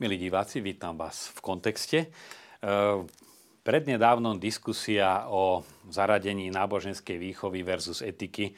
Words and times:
Milí 0.00 0.16
diváci, 0.16 0.64
vítam 0.64 0.96
vás 0.96 1.28
v 1.36 1.44
kontexte. 1.44 1.98
E, 2.00 2.08
prednedávnom 3.60 4.40
diskusia 4.40 5.28
o 5.28 5.60
zaradení 5.92 6.48
náboženskej 6.48 7.20
výchovy 7.20 7.60
versus 7.60 8.00
etiky 8.00 8.48
e, 8.48 8.52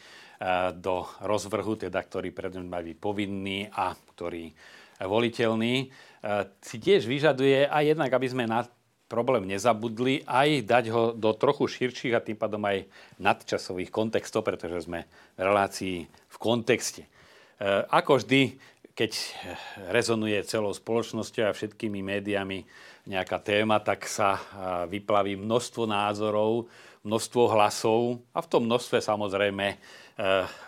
do 0.79 1.03
rozvrhu, 1.19 1.75
teda 1.75 1.99
ktorý 1.99 2.31
predmet 2.31 2.71
má 2.71 2.79
byť 2.79 2.95
povinný 2.95 3.67
a 3.75 3.91
ktorý 3.91 4.55
voliteľný, 5.03 5.75
e, 5.83 5.87
si 6.63 6.79
tiež 6.79 7.11
vyžaduje 7.11 7.67
aj 7.67 7.91
jednak, 7.91 8.15
aby 8.15 8.29
sme 8.31 8.47
na 8.47 8.63
problém 9.11 9.43
nezabudli, 9.51 10.23
aj 10.23 10.63
dať 10.63 10.85
ho 10.95 11.11
do 11.11 11.35
trochu 11.35 11.67
širších 11.67 12.15
a 12.15 12.23
tým 12.23 12.39
pádom 12.39 12.63
aj 12.63 12.87
nadčasových 13.19 13.91
kontextov, 13.91 14.47
pretože 14.47 14.87
sme 14.87 15.11
v 15.35 15.41
relácii 15.43 16.07
v 16.07 16.37
kontexte. 16.39 17.11
Ako 17.95 18.19
vždy, 18.19 18.59
keď 18.93 19.13
rezonuje 19.89 20.37
celou 20.45 20.77
spoločnosťou 20.77 21.49
a 21.49 21.57
všetkými 21.57 22.05
médiami 22.05 22.65
nejaká 23.09 23.41
téma, 23.41 23.81
tak 23.81 24.05
sa 24.05 24.39
vyplaví 24.87 25.35
množstvo 25.41 25.89
názorov, 25.89 26.69
množstvo 27.03 27.43
hlasov 27.51 28.23
a 28.31 28.39
v 28.43 28.51
tom 28.51 28.63
množstve 28.67 29.03
samozrejme 29.03 29.67
e, 29.75 29.77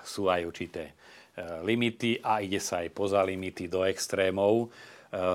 sú 0.03 0.27
aj 0.27 0.43
určité 0.43 0.91
e, 0.91 0.93
limity 1.63 2.19
a 2.19 2.43
ide 2.43 2.59
sa 2.59 2.83
aj 2.83 2.91
poza 2.91 3.23
limity 3.23 3.71
do 3.71 3.87
extrémov, 3.87 4.67
e, 4.67 4.69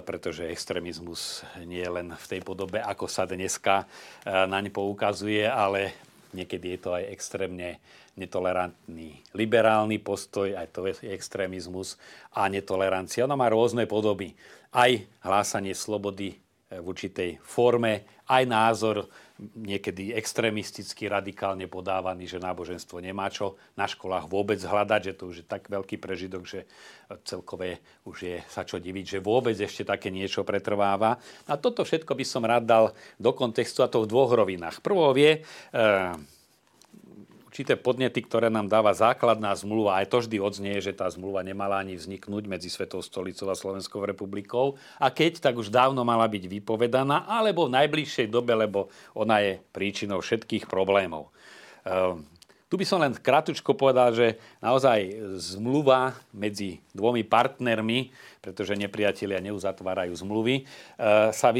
pretože 0.04 0.52
extrémizmus 0.52 1.48
nie 1.64 1.80
je 1.80 1.92
len 1.92 2.12
v 2.12 2.26
tej 2.28 2.42
podobe, 2.44 2.84
ako 2.84 3.08
sa 3.08 3.24
dneska 3.24 3.88
naň 4.28 4.76
poukazuje, 4.76 5.48
ale 5.48 5.96
niekedy 6.36 6.76
je 6.76 6.80
to 6.84 6.92
aj 6.92 7.04
extrémne 7.16 7.80
netolerantný 8.18 9.22
liberálny 9.36 10.02
postoj, 10.02 10.56
aj 10.56 10.68
to 10.74 10.90
je 10.90 11.14
extrémizmus 11.14 12.00
a 12.34 12.50
netolerancia. 12.50 13.26
Ona 13.26 13.38
má 13.38 13.50
rôzne 13.52 13.86
podoby. 13.86 14.34
Aj 14.70 14.90
hlásanie 15.26 15.74
slobody 15.74 16.38
v 16.70 16.86
určitej 16.86 17.42
forme, 17.42 18.06
aj 18.30 18.44
názor 18.46 19.10
niekedy 19.58 20.14
extrémisticky, 20.14 21.10
radikálne 21.10 21.66
podávaný, 21.66 22.30
že 22.30 22.38
náboženstvo 22.38 23.02
nemá 23.02 23.32
čo 23.34 23.58
na 23.74 23.90
školách 23.90 24.30
vôbec 24.30 24.62
hľadať, 24.62 25.02
že 25.02 25.14
to 25.18 25.24
už 25.32 25.36
je 25.42 25.46
tak 25.48 25.66
veľký 25.66 25.98
prežidok, 25.98 26.46
že 26.46 26.70
celkové 27.26 27.82
už 28.06 28.18
je 28.22 28.36
sa 28.52 28.62
čo 28.68 28.78
diviť, 28.78 29.18
že 29.18 29.26
vôbec 29.26 29.58
ešte 29.58 29.88
také 29.88 30.14
niečo 30.14 30.46
pretrváva. 30.46 31.18
A 31.50 31.58
toto 31.58 31.82
všetko 31.82 32.14
by 32.14 32.26
som 32.28 32.46
rád 32.46 32.70
dal 32.70 32.86
do 33.18 33.32
kontextu 33.34 33.82
a 33.82 33.90
to 33.90 34.06
v 34.06 34.12
dvoch 34.12 34.30
rovinách. 34.30 34.84
Prvou 34.86 35.10
je, 35.18 35.40
e, 35.40 35.82
určité 37.60 37.76
podnety, 37.76 38.24
ktoré 38.24 38.48
nám 38.48 38.72
dáva 38.72 38.96
základná 38.96 39.52
zmluva. 39.52 40.00
Aj 40.00 40.08
to 40.08 40.24
vždy 40.24 40.40
odznie, 40.40 40.80
že 40.80 40.96
tá 40.96 41.12
zmluva 41.12 41.44
nemala 41.44 41.84
ani 41.84 42.00
vzniknúť 42.00 42.48
medzi 42.48 42.72
Svetou 42.72 43.04
stolicou 43.04 43.52
a 43.52 43.60
Slovenskou 43.60 44.00
republikou. 44.08 44.80
A 44.96 45.12
keď, 45.12 45.44
tak 45.44 45.60
už 45.60 45.68
dávno 45.68 46.08
mala 46.08 46.24
byť 46.32 46.48
vypovedaná, 46.48 47.28
alebo 47.28 47.68
v 47.68 47.76
najbližšej 47.76 48.32
dobe, 48.32 48.56
lebo 48.56 48.88
ona 49.12 49.44
je 49.44 49.60
príčinou 49.76 50.24
všetkých 50.24 50.72
problémov. 50.72 51.36
Ehm, 51.84 52.24
tu 52.72 52.80
by 52.80 52.88
som 52.88 53.04
len 53.04 53.12
krátko 53.12 53.76
povedal, 53.76 54.16
že 54.16 54.40
naozaj 54.64 55.20
zmluva 55.36 56.16
medzi 56.32 56.80
dvomi 56.96 57.28
partnermi, 57.28 58.16
pretože 58.40 58.80
nepriatelia 58.80 59.44
neuzatvárajú 59.44 60.16
zmluvy, 60.16 60.64
ehm, 60.64 61.36
sa 61.36 61.52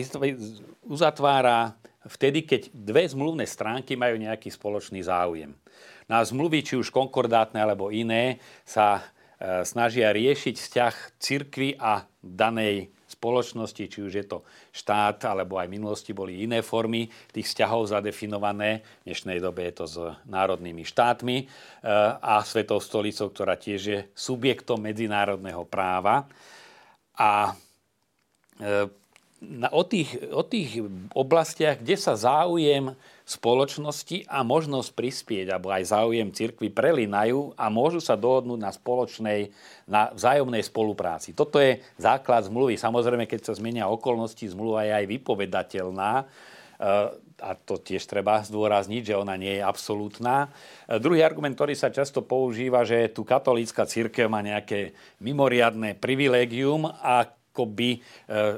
uzatvára 0.88 1.76
vtedy, 2.08 2.48
keď 2.48 2.72
dve 2.72 3.04
zmluvné 3.04 3.44
stránky 3.44 4.00
majú 4.00 4.16
nejaký 4.16 4.48
spoločný 4.48 5.04
záujem. 5.04 5.52
Na 6.10 6.26
zmluvy, 6.26 6.66
či 6.66 6.74
už 6.74 6.90
konkordátne 6.90 7.62
alebo 7.62 7.94
iné, 7.94 8.42
sa 8.66 8.98
e, 8.98 9.62
snažia 9.62 10.10
riešiť 10.10 10.56
vzťah 10.58 10.96
cirkvy 11.22 11.78
a 11.78 12.02
danej 12.18 12.90
spoločnosti, 13.06 13.84
či 13.86 14.00
už 14.02 14.14
je 14.18 14.26
to 14.26 14.42
štát, 14.74 15.22
alebo 15.30 15.62
aj 15.62 15.70
v 15.70 15.76
minulosti 15.78 16.12
boli 16.14 16.42
iné 16.42 16.66
formy 16.66 17.10
tých 17.30 17.54
vzťahov 17.54 17.94
zadefinované. 17.94 18.82
V 19.06 19.14
dnešnej 19.14 19.38
dobe 19.38 19.70
je 19.70 19.74
to 19.78 19.86
s 19.86 19.98
národnými 20.26 20.82
štátmi 20.82 21.38
e, 21.42 21.46
a 22.18 22.42
Svetou 22.42 22.82
stolicou, 22.82 23.30
ktorá 23.30 23.54
tiež 23.54 23.82
je 23.86 24.00
subjektom 24.18 24.82
medzinárodného 24.82 25.62
práva. 25.70 26.26
A 27.14 27.54
e, 29.40 29.68
o 29.72 29.84
tých, 29.88 30.10
o 30.30 30.44
tých 30.44 30.84
oblastiach, 31.16 31.80
kde 31.80 31.96
sa 31.96 32.14
záujem 32.20 32.94
spoločnosti 33.30 34.26
a 34.26 34.42
možnosť 34.42 34.90
prispieť, 34.98 35.54
alebo 35.54 35.70
aj 35.70 35.94
záujem 35.94 36.34
cirkvi 36.34 36.74
prelinajú 36.74 37.54
a 37.54 37.70
môžu 37.70 38.02
sa 38.02 38.18
dohodnúť 38.18 38.58
na 38.58 38.74
spoločnej, 38.74 39.54
na 39.86 40.10
vzájomnej 40.18 40.66
spolupráci. 40.66 41.38
Toto 41.38 41.62
je 41.62 41.78
základ 42.02 42.50
zmluvy. 42.50 42.74
Samozrejme, 42.74 43.30
keď 43.30 43.54
sa 43.54 43.54
zmenia 43.54 43.86
okolnosti, 43.86 44.42
zmluva 44.42 44.82
je 44.90 44.94
aj 44.98 45.06
vypovedateľná 45.06 46.12
e, 46.18 46.26
a 47.40 47.56
to 47.56 47.80
tiež 47.80 48.04
treba 48.04 48.44
zdôrazniť, 48.44 49.14
že 49.14 49.20
ona 49.20 49.40
nie 49.40 49.62
je 49.62 49.64
absolútna. 49.64 50.50
E, 50.90 50.98
druhý 50.98 51.22
argument, 51.22 51.54
ktorý 51.54 51.78
sa 51.78 51.94
často 51.94 52.26
používa, 52.26 52.82
že 52.82 53.14
tu 53.14 53.22
katolícka 53.22 53.86
církev 53.86 54.26
má 54.26 54.42
nejaké 54.42 54.98
mimoriadné 55.22 55.96
privilégium 56.02 56.90
a 56.90 57.30
ako 57.60 57.76
by 57.76 57.92
e, 57.92 58.00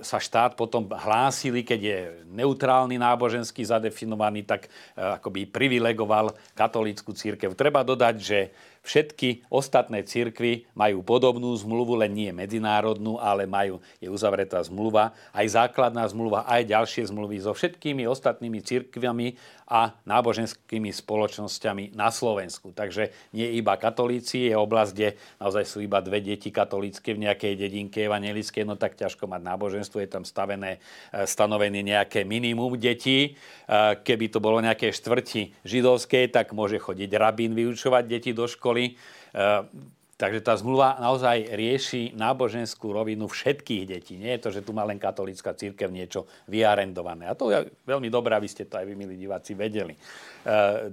sa 0.06 0.22
štát 0.22 0.54
potom 0.54 0.86
hlásili, 0.86 1.66
keď 1.66 1.80
je 1.82 2.00
neutrálny 2.38 3.02
náboženský 3.02 3.66
zadefinovaný, 3.66 4.46
tak 4.46 4.70
e, 4.70 5.02
ako 5.02 5.34
by 5.34 5.50
privilegoval 5.50 6.38
katolícku 6.54 7.10
církev. 7.18 7.58
Treba 7.58 7.82
dodať, 7.82 8.16
že 8.22 8.40
Všetky 8.82 9.46
ostatné 9.54 10.02
cirkvy 10.02 10.66
majú 10.74 11.06
podobnú 11.06 11.54
zmluvu, 11.54 12.02
len 12.02 12.18
nie 12.18 12.34
medzinárodnú, 12.34 13.22
ale 13.22 13.46
majú, 13.46 13.78
je 14.02 14.10
uzavretá 14.10 14.58
zmluva, 14.66 15.14
aj 15.38 15.54
základná 15.54 16.02
zmluva, 16.10 16.50
aj 16.50 16.66
ďalšie 16.66 17.14
zmluvy 17.14 17.46
so 17.46 17.54
všetkými 17.54 18.10
ostatnými 18.10 18.58
cirkvami 18.66 19.38
a 19.72 19.96
náboženskými 20.04 20.92
spoločnosťami 20.92 21.96
na 21.96 22.12
Slovensku. 22.12 22.76
Takže 22.76 23.16
nie 23.32 23.56
iba 23.56 23.80
katolíci, 23.80 24.52
je 24.52 24.56
oblasť, 24.60 24.92
kde 24.92 25.10
naozaj 25.40 25.64
sú 25.64 25.80
iba 25.80 26.04
dve 26.04 26.20
deti 26.20 26.52
katolícke 26.52 27.16
v 27.16 27.24
nejakej 27.32 27.56
dedinke 27.56 28.04
evangelickej, 28.04 28.68
no 28.68 28.76
tak 28.76 29.00
ťažko 29.00 29.32
mať 29.32 29.42
náboženstvo, 29.48 30.04
je 30.04 30.10
tam 30.12 30.28
stavené, 30.28 30.84
e, 31.16 31.24
stanovené 31.24 31.80
nejaké 31.80 32.28
minimum 32.28 32.76
detí. 32.76 33.20
E, 33.24 34.00
keby 34.04 34.28
to 34.28 34.44
bolo 34.44 34.60
nejaké 34.60 34.92
štvrti 34.92 35.64
židovskej, 35.64 36.28
tak 36.36 36.52
môže 36.52 36.76
chodiť 36.76 37.16
rabín 37.16 37.56
vyučovať 37.56 38.04
deti 38.12 38.36
do 38.36 38.44
školy 38.52 38.82
školy. 38.82 38.84
E, 39.34 40.01
takže 40.22 40.46
tá 40.46 40.54
zmluva 40.54 41.02
naozaj 41.02 41.50
rieši 41.58 42.14
náboženskú 42.14 42.94
rovinu 42.94 43.26
všetkých 43.26 43.84
detí. 43.90 44.22
Nie 44.22 44.38
je 44.38 44.42
to, 44.46 44.50
že 44.54 44.62
tu 44.62 44.70
má 44.70 44.86
len 44.86 45.02
katolická 45.02 45.58
církev 45.58 45.90
niečo 45.90 46.30
vyarendované. 46.46 47.26
A 47.26 47.34
to 47.34 47.50
je 47.50 47.66
veľmi 47.90 48.06
dobré, 48.14 48.38
aby 48.38 48.46
ste 48.46 48.70
to 48.70 48.78
aj 48.78 48.86
vy, 48.86 48.94
milí 48.94 49.18
diváci, 49.18 49.58
vedeli. 49.58 49.98
E, 49.98 50.00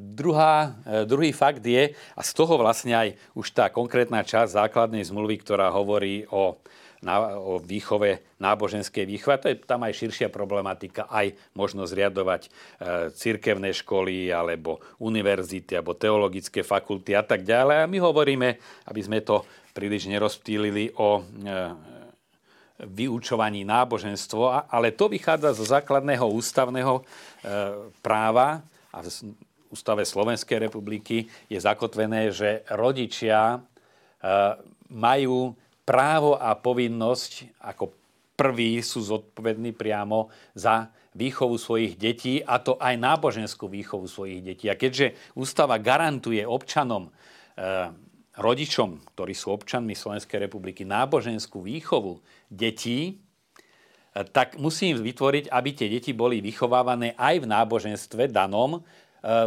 druhá, 0.01 0.73
e, 0.81 1.05
druhý 1.05 1.37
fakt 1.37 1.61
je, 1.61 1.93
a 1.93 2.21
z 2.25 2.33
toho 2.33 2.57
vlastne 2.57 2.97
aj 2.97 3.09
už 3.37 3.53
tá 3.53 3.69
konkrétna 3.69 4.25
časť 4.25 4.65
základnej 4.65 5.05
zmluvy, 5.05 5.45
ktorá 5.45 5.69
hovorí 5.77 6.25
o 6.33 6.57
na, 7.03 7.39
o 7.39 7.63
výchove, 7.63 8.23
náboženskej 8.43 9.07
výchove. 9.07 9.39
To 9.43 9.49
je 9.55 9.57
tam 9.63 9.87
aj 9.87 9.95
širšia 9.95 10.29
problematika, 10.31 11.07
aj 11.07 11.35
možno 11.55 11.87
zriadovať 11.87 12.43
e, 12.47 12.51
cirkevné 13.15 13.71
školy, 13.71 14.35
alebo 14.35 14.83
univerzity, 14.99 15.79
alebo 15.79 15.95
teologické 15.95 16.67
fakulty 16.67 17.15
a 17.15 17.23
tak 17.23 17.47
ďalej. 17.47 17.87
A 17.87 17.91
my 17.91 17.99
hovoríme, 18.03 18.49
aby 18.91 19.01
sme 19.03 19.23
to 19.23 19.47
príliš 19.71 20.11
nerozptýlili 20.11 20.99
o 20.99 21.09
e, 21.19 21.23
vyučovaní 22.79 23.67
náboženstvo, 23.67 24.71
ale 24.71 24.95
to 24.95 25.11
vychádza 25.11 25.55
zo 25.55 25.67
základného 25.67 26.27
ústavného 26.31 26.99
e, 26.99 27.03
práva 28.03 28.63
a 28.95 28.99
v 29.03 29.35
ústave 29.71 30.07
Slovenskej 30.07 30.71
republiky 30.71 31.27
je 31.51 31.59
zakotvené, 31.59 32.31
že 32.31 32.63
rodičia 32.71 33.55
e, 33.55 33.59
majú 34.95 35.53
právo 35.89 36.37
a 36.37 36.53
povinnosť 36.53 37.57
ako 37.65 37.97
prví 38.37 38.85
sú 38.85 39.01
zodpovední 39.01 39.73
priamo 39.73 40.29
za 40.53 40.93
výchovu 41.17 41.57
svojich 41.57 41.97
detí, 41.97 42.45
a 42.45 42.61
to 42.61 42.77
aj 42.77 42.95
náboženskú 43.01 43.67
výchovu 43.67 44.05
svojich 44.05 44.45
detí. 44.45 44.69
A 44.69 44.77
keďže 44.77 45.17
ústava 45.33 45.81
garantuje 45.81 46.45
občanom, 46.45 47.09
e, 47.09 47.11
rodičom, 48.39 49.03
ktorí 49.17 49.35
sú 49.35 49.51
občanmi 49.51 49.99
Slovenskej 49.99 50.47
republiky, 50.47 50.87
náboženskú 50.87 51.65
výchovu 51.67 52.23
detí, 52.47 53.01
e, 53.11 54.23
tak 54.31 54.55
musím 54.63 55.03
vytvoriť, 55.03 55.51
aby 55.51 55.71
tie 55.75 55.89
deti 55.91 56.15
boli 56.15 56.39
vychovávané 56.39 57.19
aj 57.19 57.43
v 57.43 57.51
náboženstve 57.51 58.31
danom, 58.31 58.79
e, 58.79 58.81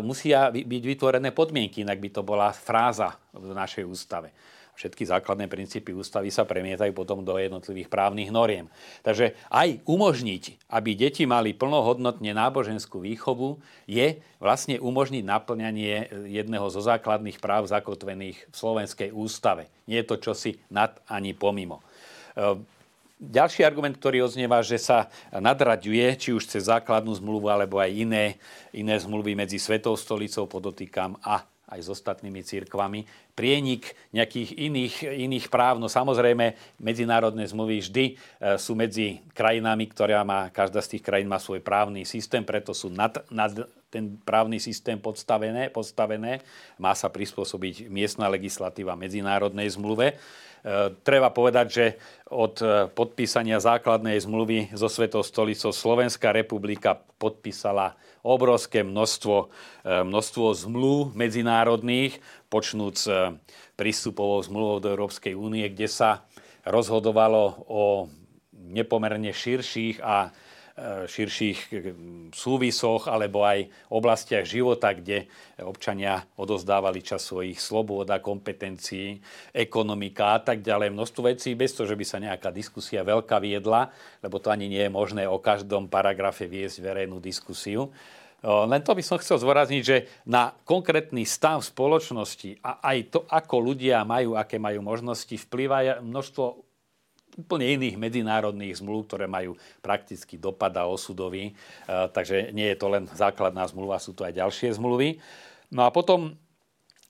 musia 0.03 0.51
byť 0.51 0.83
vytvorené 0.83 1.31
podmienky, 1.31 1.87
inak 1.87 2.03
by 2.03 2.09
to 2.11 2.21
bola 2.27 2.51
fráza 2.51 3.15
v 3.31 3.55
našej 3.55 3.87
ústave 3.87 4.35
všetky 4.81 5.05
základné 5.05 5.45
princípy 5.45 5.93
ústavy 5.93 6.33
sa 6.33 6.41
premietajú 6.41 6.89
potom 6.97 7.21
do 7.21 7.37
jednotlivých 7.37 7.85
právnych 7.85 8.33
noriem. 8.33 8.65
Takže 9.05 9.37
aj 9.53 9.85
umožniť, 9.85 10.73
aby 10.73 10.97
deti 10.97 11.29
mali 11.29 11.53
plnohodnotne 11.53 12.33
náboženskú 12.33 13.05
výchovu, 13.05 13.61
je 13.85 14.17
vlastne 14.41 14.81
umožniť 14.81 15.21
naplňanie 15.21 16.09
jedného 16.33 16.65
zo 16.73 16.81
základných 16.81 17.37
práv 17.37 17.69
zakotvených 17.69 18.49
v 18.49 18.55
Slovenskej 18.57 19.13
ústave. 19.13 19.69
Nie 19.85 20.01
je 20.01 20.09
to 20.09 20.17
čosi 20.17 20.57
nad 20.73 20.97
ani 21.05 21.37
pomimo. 21.37 21.85
Ehm, 22.33 22.65
ďalší 23.21 23.61
argument, 23.61 24.01
ktorý 24.01 24.25
odznieva, 24.25 24.65
že 24.65 24.81
sa 24.81 25.13
nadraďuje, 25.29 26.17
či 26.17 26.29
už 26.33 26.49
cez 26.49 26.65
základnú 26.65 27.13
zmluvu, 27.13 27.53
alebo 27.53 27.77
aj 27.77 27.93
iné, 27.93 28.41
iné 28.73 28.97
zmluvy 28.97 29.37
medzi 29.37 29.61
Svetou 29.61 29.93
stolicou, 29.93 30.49
podotýkam, 30.49 31.21
a 31.21 31.45
aj 31.71 31.79
s 31.79 31.87
ostatnými 31.87 32.43
církvami, 32.43 33.07
prienik 33.31 33.95
nejakých 34.11 34.49
iných, 34.59 34.95
iných 35.07 35.45
práv. 35.47 35.79
No 35.79 35.87
samozrejme, 35.87 36.77
medzinárodné 36.77 37.47
zmluvy 37.47 37.81
vždy 37.81 38.05
e, 38.05 38.13
sú 38.59 38.75
medzi 38.75 39.23
krajinami, 39.33 39.87
ktorá 39.89 40.21
má, 40.21 40.51
každá 40.51 40.83
z 40.83 40.97
tých 40.97 41.03
krajín 41.03 41.31
má 41.31 41.39
svoj 41.39 41.63
právny 41.63 42.03
systém, 42.03 42.43
preto 42.43 42.75
sú 42.75 42.91
nad, 42.91 43.23
nad 43.31 43.51
ten 43.91 44.15
právny 44.23 44.59
systém 44.59 44.95
podstavené, 44.95 45.67
podstavené. 45.67 46.39
Má 46.79 46.95
sa 46.95 47.11
prispôsobiť 47.11 47.91
miestna 47.91 48.31
legislatíva 48.31 48.95
medzinárodnej 48.95 49.67
zmluve. 49.75 50.15
E, 50.15 50.15
treba 51.03 51.27
povedať, 51.31 51.67
že 51.67 51.85
od 52.31 52.55
e, 52.63 52.87
podpísania 52.87 53.59
základnej 53.59 54.15
zmluvy 54.23 54.71
so 54.71 54.87
Svetou 54.87 55.23
stolicou 55.23 55.75
Slovenská 55.75 56.31
republika 56.31 57.03
podpísala 57.19 57.99
obrovské 58.21 58.85
množstvo, 58.85 59.49
množstvo 59.81 60.45
zmluv 60.53 61.17
medzinárodných, 61.17 62.21
počnúc 62.51 63.07
prístupovou 63.79 64.43
zmluvou 64.43 64.83
do 64.83 64.91
Európskej 64.91 65.31
únie, 65.31 65.63
kde 65.71 65.87
sa 65.87 66.27
rozhodovalo 66.67 67.63
o 67.71 68.11
nepomerne 68.51 69.31
širších 69.31 70.03
a 70.03 70.35
širších 71.07 71.59
eh, 71.71 71.93
súvisoch 72.31 73.11
alebo 73.11 73.43
aj 73.43 73.67
oblastiach 73.91 74.47
života, 74.47 74.95
kde 74.95 75.27
občania 75.61 76.23
odozdávali 76.39 77.03
čas 77.03 77.27
svojich 77.27 77.59
slobôd 77.59 78.09
a 78.09 78.23
kompetencií, 78.23 79.19
ekonomika 79.51 80.37
a 80.37 80.39
tak 80.41 80.63
ďalej. 80.63 80.95
Množstvo 80.95 81.21
vecí 81.27 81.53
bez 81.53 81.75
toho, 81.75 81.85
že 81.85 81.99
by 81.99 82.05
sa 82.07 82.17
nejaká 82.23 82.49
diskusia 82.49 83.05
veľká 83.05 83.37
viedla, 83.43 83.91
lebo 84.23 84.39
to 84.39 84.49
ani 84.49 84.71
nie 84.71 84.83
je 84.87 84.91
možné 84.91 85.23
o 85.27 85.37
každom 85.37 85.91
paragrafe 85.91 86.47
viesť 86.47 86.81
verejnú 86.81 87.19
diskusiu. 87.19 87.91
Len 88.41 88.81
to 88.81 88.97
by 88.97 89.03
som 89.05 89.21
chcel 89.21 89.37
zvorazniť, 89.37 89.83
že 89.85 90.09
na 90.25 90.49
konkrétny 90.65 91.29
stav 91.29 91.61
spoločnosti 91.61 92.57
a 92.65 92.81
aj 92.81 92.97
to, 93.13 93.19
ako 93.29 93.61
ľudia 93.61 94.01
majú, 94.01 94.33
aké 94.33 94.57
majú 94.57 94.81
možnosti, 94.81 95.37
vplýva 95.37 96.01
množstvo 96.01 96.71
úplne 97.37 97.79
iných 97.79 97.95
medzinárodných 97.95 98.81
zmluv, 98.81 99.07
ktoré 99.07 99.29
majú 99.29 99.55
prakticky 99.79 100.35
dopad 100.35 100.73
a 100.75 100.89
osudový. 100.89 101.51
E, 101.51 101.53
takže 101.85 102.51
nie 102.51 102.67
je 102.73 102.77
to 102.81 102.87
len 102.91 103.07
základná 103.13 103.63
zmluva, 103.69 104.01
sú 104.01 104.11
to 104.11 104.27
aj 104.27 104.35
ďalšie 104.35 104.75
zmluvy. 104.75 105.21
No 105.71 105.87
a 105.87 105.93
potom 105.93 106.35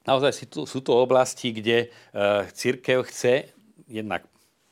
naozaj 0.06 0.52
sú 0.54 0.80
to 0.84 0.94
oblasti, 1.00 1.56
kde 1.56 1.88
e, 1.88 2.28
církev 2.54 3.08
chce 3.10 3.50
jednak 3.90 4.28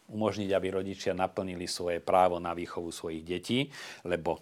umožniť, 0.09 0.50
aby 0.51 0.67
rodičia 0.73 1.13
naplnili 1.13 1.69
svoje 1.69 2.01
právo 2.01 2.41
na 2.41 2.51
výchovu 2.57 2.89
svojich 2.89 3.23
detí, 3.23 3.59
lebo 4.03 4.38
e, 4.38 4.41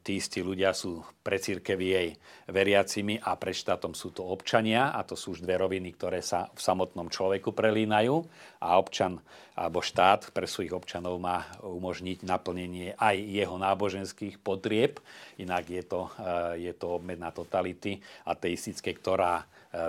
tí 0.00 0.16
istí 0.18 0.40
ľudia 0.40 0.72
sú 0.72 1.04
pre 1.20 1.36
církev 1.36 1.76
jej 1.76 2.16
veriacimi 2.48 3.20
a 3.20 3.36
pre 3.36 3.52
štátom 3.52 3.92
sú 3.92 4.10
to 4.16 4.24
občania 4.24 4.96
a 4.96 5.04
to 5.04 5.12
sú 5.12 5.36
už 5.36 5.44
dve 5.44 5.60
roviny, 5.60 5.92
ktoré 5.94 6.24
sa 6.24 6.48
v 6.50 6.60
samotnom 6.60 7.12
človeku 7.12 7.52
prelínajú 7.52 8.24
a 8.64 8.80
občan 8.80 9.20
alebo 9.58 9.82
štát 9.82 10.30
pre 10.30 10.46
svojich 10.46 10.70
občanov 10.70 11.18
má 11.18 11.50
umožniť 11.66 12.22
naplnenie 12.22 12.94
aj 12.94 13.18
jeho 13.18 13.58
náboženských 13.58 14.38
potrieb, 14.38 15.02
inak 15.34 15.66
je 15.66 15.82
to, 15.82 16.06
e, 16.16 16.70
je 16.70 16.72
to 16.78 17.02
obmedná 17.02 17.34
totality 17.34 17.98
ateistické, 18.22 18.94
ktorá 18.94 19.42
e, 19.42 19.44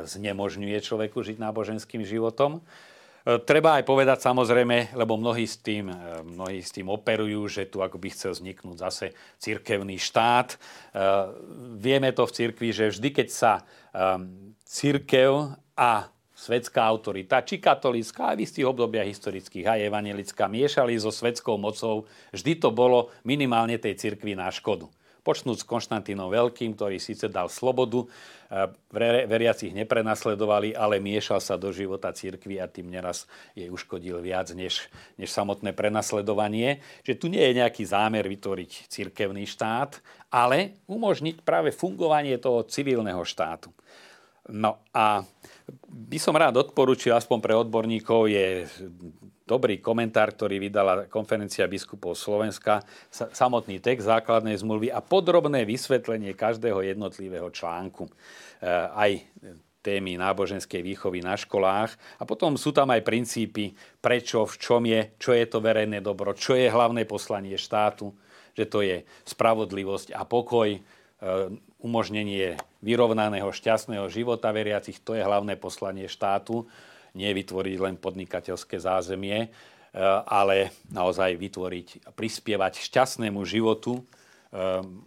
znemožňuje 0.09 0.77
človeku 0.81 1.21
žiť 1.21 1.37
náboženským 1.37 2.01
životom. 2.01 2.65
E, 3.25 3.39
treba 3.43 3.75
aj 3.75 3.83
povedať 3.83 4.23
samozrejme, 4.23 4.95
lebo 4.95 5.19
mnohí 5.19 5.43
s 5.43 5.59
tým, 5.59 5.91
e, 5.91 6.23
mnohí 6.23 6.63
s 6.63 6.71
tým 6.71 6.87
operujú, 6.87 7.51
že 7.51 7.67
tu 7.67 7.83
ako 7.83 7.99
by 7.99 8.07
chcel 8.15 8.31
vzniknúť 8.31 8.77
zase 8.79 9.05
cirkevný 9.41 9.99
štát. 9.99 10.55
E, 10.55 10.57
vieme 11.75 12.15
to 12.15 12.23
v 12.23 12.35
cirkvi, 12.35 12.69
že 12.71 12.95
vždy, 12.95 13.09
keď 13.11 13.29
sa 13.29 13.53
cirkev 14.69 15.57
a 15.73 16.13
svetská 16.37 16.79
autorita, 16.85 17.43
či 17.43 17.59
katolická, 17.59 18.31
aj 18.31 18.37
v 18.39 18.45
istých 18.47 18.69
obdobiach 18.69 19.09
historických, 19.09 19.65
aj 19.65 19.85
evangelická, 19.91 20.47
miešali 20.47 20.95
so 20.95 21.11
svetskou 21.11 21.59
mocou, 21.59 22.07
vždy 22.31 22.63
to 22.63 22.69
bolo 22.71 23.11
minimálne 23.27 23.75
tej 23.75 23.97
cirkvi 23.97 24.37
na 24.37 24.47
škodu. 24.47 24.87
Počnúť 25.29 25.61
s 25.61 25.69
Konštantínom 25.69 26.33
Veľkým, 26.33 26.73
ktorý 26.73 26.97
síce 26.97 27.29
dal 27.29 27.53
slobodu, 27.53 28.01
veriacich 29.29 29.77
neprenasledovali, 29.77 30.73
ale 30.73 30.97
miešal 30.97 31.37
sa 31.37 31.53
do 31.53 31.69
života 31.69 32.09
církvy 32.09 32.57
a 32.57 32.65
tým 32.65 32.89
neraz 32.89 33.29
jej 33.53 33.69
uškodil 33.69 34.25
viac 34.25 34.49
než, 34.57 34.89
než 35.21 35.29
samotné 35.29 35.77
prenasledovanie. 35.77 36.81
Že 37.05 37.13
tu 37.13 37.25
nie 37.29 37.45
je 37.45 37.61
nejaký 37.61 37.85
zámer 37.85 38.25
vytvoriť 38.25 38.89
církevný 38.89 39.45
štát, 39.45 40.01
ale 40.33 40.81
umožniť 40.89 41.45
práve 41.45 41.69
fungovanie 41.69 42.41
toho 42.41 42.65
civilného 42.65 43.21
štátu. 43.21 43.69
No 44.49 44.81
a 44.93 45.21
by 45.89 46.17
som 46.17 46.33
rád 46.33 46.57
odporučil, 46.57 47.13
aspoň 47.13 47.37
pre 47.41 47.53
odborníkov, 47.53 48.29
je 48.29 48.65
dobrý 49.45 49.81
komentár, 49.81 50.33
ktorý 50.33 50.61
vydala 50.61 51.09
konferencia 51.09 51.65
biskupov 51.65 52.13
Slovenska, 52.13 52.85
samotný 53.09 53.81
text 53.81 54.05
základnej 54.05 54.57
zmluvy 54.61 54.93
a 54.93 55.01
podrobné 55.01 55.65
vysvetlenie 55.65 56.37
každého 56.37 56.85
jednotlivého 56.85 57.49
článku. 57.49 58.05
E, 58.05 58.11
aj 58.93 59.11
témy 59.79 60.19
náboženskej 60.19 60.83
výchovy 60.83 61.23
na 61.23 61.39
školách. 61.39 61.95
A 62.19 62.23
potom 62.27 62.59
sú 62.59 62.75
tam 62.75 62.91
aj 62.91 63.01
princípy, 63.01 63.73
prečo, 64.03 64.43
v 64.45 64.55
čom 64.59 64.81
je, 64.85 65.15
čo 65.17 65.31
je 65.31 65.45
to 65.47 65.63
verejné 65.63 66.03
dobro, 66.03 66.35
čo 66.35 66.53
je 66.53 66.67
hlavné 66.69 67.07
poslanie 67.07 67.55
štátu, 67.55 68.11
že 68.53 68.67
to 68.67 68.83
je 68.83 69.07
spravodlivosť 69.23 70.13
a 70.13 70.27
pokoj, 70.27 70.67
umožnenie 71.83 72.55
vyrovnaného, 72.79 73.51
šťastného 73.51 74.07
života 74.07 74.55
veriacich, 74.55 75.03
to 75.03 75.15
je 75.15 75.23
hlavné 75.23 75.59
poslanie 75.59 76.07
štátu 76.07 76.63
nie 77.17 77.31
vytvoriť 77.33 77.77
len 77.81 77.95
podnikateľské 77.97 78.77
zázemie, 78.77 79.37
e, 79.45 79.49
ale 80.25 80.73
naozaj 80.93 81.37
vytvoriť, 81.37 82.13
prispievať 82.13 82.85
šťastnému 82.85 83.41
životu 83.45 83.99
e, 83.99 84.03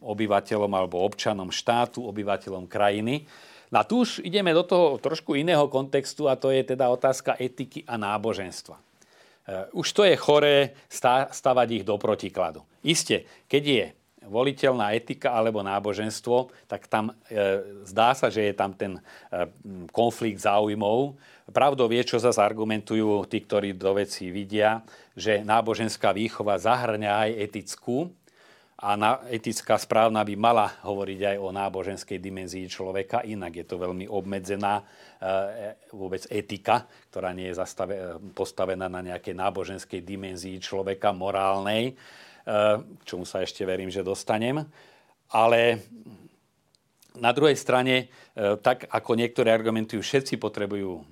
obyvateľom 0.02 0.72
alebo 0.72 1.02
občanom 1.02 1.54
štátu, 1.54 2.02
obyvateľom 2.06 2.66
krajiny. 2.66 3.26
No 3.70 3.80
a 3.80 3.86
tu 3.86 4.04
už 4.04 4.20
ideme 4.20 4.52
do 4.52 4.66
toho 4.66 5.00
trošku 5.00 5.38
iného 5.38 5.64
kontextu 5.70 6.28
a 6.28 6.36
to 6.36 6.52
je 6.52 6.76
teda 6.76 6.92
otázka 6.92 7.38
etiky 7.40 7.86
a 7.88 7.96
náboženstva. 7.96 8.76
Už 9.74 9.90
to 9.90 10.06
je 10.06 10.14
choré 10.14 10.70
stavať 11.34 11.68
ich 11.74 11.82
do 11.82 11.98
protikladu. 11.98 12.62
Isté, 12.86 13.26
keď 13.50 13.62
je 13.64 13.84
voliteľná 14.26 14.94
etika 14.94 15.34
alebo 15.34 15.62
náboženstvo, 15.62 16.50
tak 16.70 16.86
tam 16.86 17.10
e, 17.30 17.82
zdá 17.86 18.14
sa, 18.14 18.30
že 18.30 18.50
je 18.50 18.54
tam 18.54 18.74
ten 18.74 18.98
e, 18.98 19.00
konflikt 19.90 20.42
záujmov. 20.42 21.18
Pravdou 21.50 21.90
vie, 21.90 22.02
čo 22.06 22.22
zase 22.22 22.38
argumentujú 22.38 23.26
tí, 23.26 23.42
ktorí 23.42 23.74
do 23.74 23.98
veci 23.98 24.30
vidia, 24.30 24.82
že 25.18 25.42
náboženská 25.42 26.14
výchova 26.14 26.56
zahrňa 26.56 27.10
aj 27.28 27.30
etickú 27.50 28.08
a 28.82 28.98
na, 28.98 29.22
etická 29.30 29.78
správna 29.78 30.26
by 30.26 30.34
mala 30.34 30.74
hovoriť 30.82 31.20
aj 31.22 31.36
o 31.38 31.48
náboženskej 31.54 32.18
dimenzii 32.18 32.66
človeka, 32.66 33.22
inak 33.22 33.62
je 33.62 33.66
to 33.70 33.78
veľmi 33.78 34.10
obmedzená 34.10 34.82
e, 34.82 34.84
vôbec 35.94 36.26
etika, 36.26 36.90
ktorá 37.14 37.30
nie 37.30 37.46
je 37.54 37.62
zastave, 37.62 38.18
postavená 38.34 38.90
na 38.90 38.98
nejakej 39.06 39.38
náboženskej 39.38 40.02
dimenzii 40.02 40.58
človeka, 40.58 41.14
morálnej 41.14 41.94
k 42.44 43.02
čomu 43.06 43.22
sa 43.22 43.42
ešte 43.42 43.62
verím, 43.62 43.90
že 43.90 44.02
dostanem. 44.06 44.66
Ale 45.32 45.80
na 47.18 47.30
druhej 47.32 47.56
strane, 47.56 48.08
e, 48.32 48.56
tak 48.60 48.88
ako 48.88 49.12
niektorí 49.20 49.52
argumentujú, 49.52 50.00
všetci 50.00 50.40
potrebujú 50.40 50.92
e, 50.96 51.02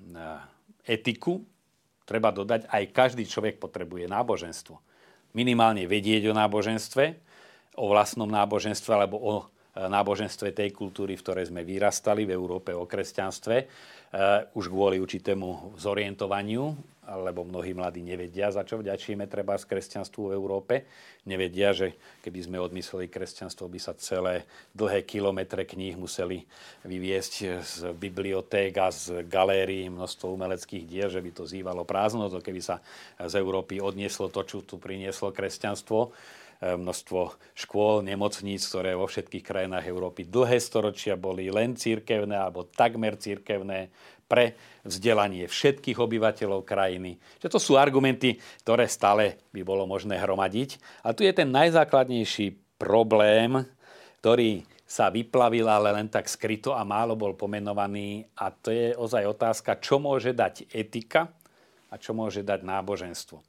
etiku, 0.88 1.44
treba 2.08 2.32
dodať, 2.32 2.68
aj 2.72 2.84
každý 2.94 3.28
človek 3.28 3.60
potrebuje 3.60 4.08
náboženstvo. 4.08 4.80
Minimálne 5.36 5.84
vedieť 5.84 6.32
o 6.32 6.34
náboženstve, 6.36 7.04
o 7.78 7.84
vlastnom 7.92 8.26
náboženstve 8.26 8.90
alebo 8.96 9.16
o 9.20 9.34
e, 9.36 9.44
náboženstve 9.76 10.56
tej 10.56 10.72
kultúry, 10.72 11.20
v 11.20 11.24
ktorej 11.24 11.52
sme 11.52 11.68
vyrastali 11.68 12.24
v 12.24 12.32
Európe, 12.32 12.72
o 12.72 12.88
kresťanstve, 12.88 13.56
už 14.58 14.66
kvôli 14.66 14.98
určitému 14.98 15.78
zorientovaniu 15.78 16.74
lebo 17.18 17.42
mnohí 17.42 17.74
mladí 17.74 18.04
nevedia, 18.04 18.54
za 18.54 18.62
čo 18.62 18.78
vďačíme 18.78 19.26
treba 19.26 19.58
z 19.58 19.66
kresťanstvu 19.66 20.30
v 20.30 20.34
Európe. 20.36 20.74
Nevedia, 21.26 21.74
že 21.74 21.98
keby 22.22 22.40
sme 22.46 22.56
odmysleli 22.62 23.10
kresťanstvo, 23.10 23.66
by 23.66 23.80
sa 23.82 23.98
celé 23.98 24.46
dlhé 24.72 25.02
kilometre 25.02 25.66
kníh 25.66 25.98
museli 25.98 26.46
vyviesť 26.86 27.32
z 27.60 27.76
biblioték 27.98 28.72
a 28.78 28.94
z 28.94 29.26
galérií 29.26 29.90
množstvo 29.90 30.30
umeleckých 30.38 30.84
diel, 30.86 31.08
že 31.10 31.18
by 31.18 31.30
to 31.34 31.44
zývalo 31.44 31.82
prázdno, 31.82 32.30
to 32.30 32.38
keby 32.38 32.62
sa 32.62 32.78
z 33.18 33.34
Európy 33.36 33.82
odnieslo 33.82 34.30
to, 34.30 34.46
čo 34.46 34.62
tu 34.62 34.78
prinieslo 34.78 35.34
kresťanstvo 35.34 36.14
množstvo 36.60 37.40
škôl, 37.56 38.04
nemocníc, 38.04 38.68
ktoré 38.68 38.92
vo 38.92 39.08
všetkých 39.08 39.44
krajinách 39.44 39.88
Európy 39.88 40.28
dlhé 40.28 40.60
storočia 40.60 41.16
boli 41.16 41.48
len 41.48 41.72
církevné 41.72 42.36
alebo 42.36 42.68
takmer 42.68 43.16
církevné, 43.16 43.88
pre 44.30 44.54
vzdelanie 44.86 45.50
všetkých 45.50 45.98
obyvateľov 45.98 46.62
krajiny. 46.62 47.18
Že 47.42 47.48
to 47.50 47.58
sú 47.58 47.72
argumenty, 47.74 48.38
ktoré 48.62 48.86
stále 48.86 49.42
by 49.50 49.66
bolo 49.66 49.90
možné 49.90 50.22
hromadiť. 50.22 50.78
A 51.02 51.10
tu 51.10 51.26
je 51.26 51.34
ten 51.34 51.50
najzákladnejší 51.50 52.78
problém, 52.78 53.66
ktorý 54.22 54.62
sa 54.86 55.10
vyplavil, 55.10 55.66
ale 55.66 55.90
len 55.90 56.06
tak 56.06 56.30
skryto 56.30 56.74
a 56.78 56.86
málo 56.86 57.18
bol 57.18 57.34
pomenovaný. 57.34 58.26
A 58.38 58.54
to 58.54 58.70
je 58.70 58.94
ozaj 58.94 59.26
otázka, 59.26 59.82
čo 59.82 59.98
môže 59.98 60.30
dať 60.30 60.70
etika 60.70 61.30
a 61.90 61.94
čo 61.98 62.14
môže 62.14 62.46
dať 62.46 62.62
náboženstvo. 62.62 63.38
E, 63.38 63.44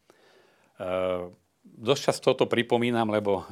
dosť 1.62 2.01
často 2.10 2.30
to 2.34 2.46
pripomínam, 2.50 3.10
lebo 3.10 3.41
e, 3.41 3.44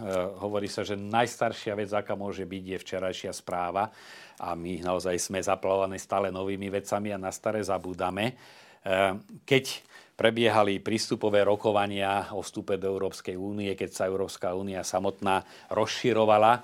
hovorí 0.42 0.66
sa, 0.66 0.82
že 0.82 0.98
najstaršia 0.98 1.78
vec, 1.78 1.90
aká 1.94 2.18
môže 2.18 2.46
byť, 2.46 2.64
je 2.66 2.78
včerajšia 2.82 3.32
správa. 3.34 3.90
A 4.42 4.54
my 4.58 4.82
naozaj 4.82 5.18
sme 5.18 5.42
zaplavovaní 5.42 5.98
stále 6.02 6.34
novými 6.34 6.70
vecami 6.74 7.14
a 7.14 7.22
na 7.22 7.30
staré 7.30 7.62
zabúdame. 7.62 8.26
E, 8.30 8.34
keď 9.46 9.66
prebiehali 10.18 10.84
prístupové 10.84 11.48
rokovania 11.48 12.36
o 12.36 12.44
vstupe 12.44 12.76
do 12.76 12.92
Európskej 12.92 13.40
únie, 13.40 13.72
keď 13.78 13.90
sa 13.94 14.04
Európska 14.12 14.52
únia 14.52 14.84
samotná 14.84 15.48
rozširovala, 15.72 16.60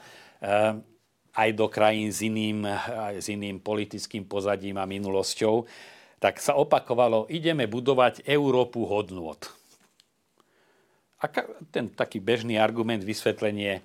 aj 1.31 1.49
do 1.55 1.71
krajín 1.71 2.11
s 2.11 2.19
iným, 2.19 2.67
s 3.15 3.31
iným 3.31 3.63
politickým 3.63 4.27
pozadím 4.27 4.75
a 4.75 4.83
minulosťou, 4.83 5.63
tak 6.19 6.43
sa 6.43 6.59
opakovalo, 6.59 7.31
ideme 7.31 7.63
budovať 7.63 8.27
Európu 8.27 8.83
hodnôt. 8.91 9.39
A 11.15 11.31
ten 11.71 11.87
taký 11.95 12.19
bežný 12.19 12.59
argument, 12.59 12.99
vysvetlenie, 12.99 13.79
e, 13.79 13.81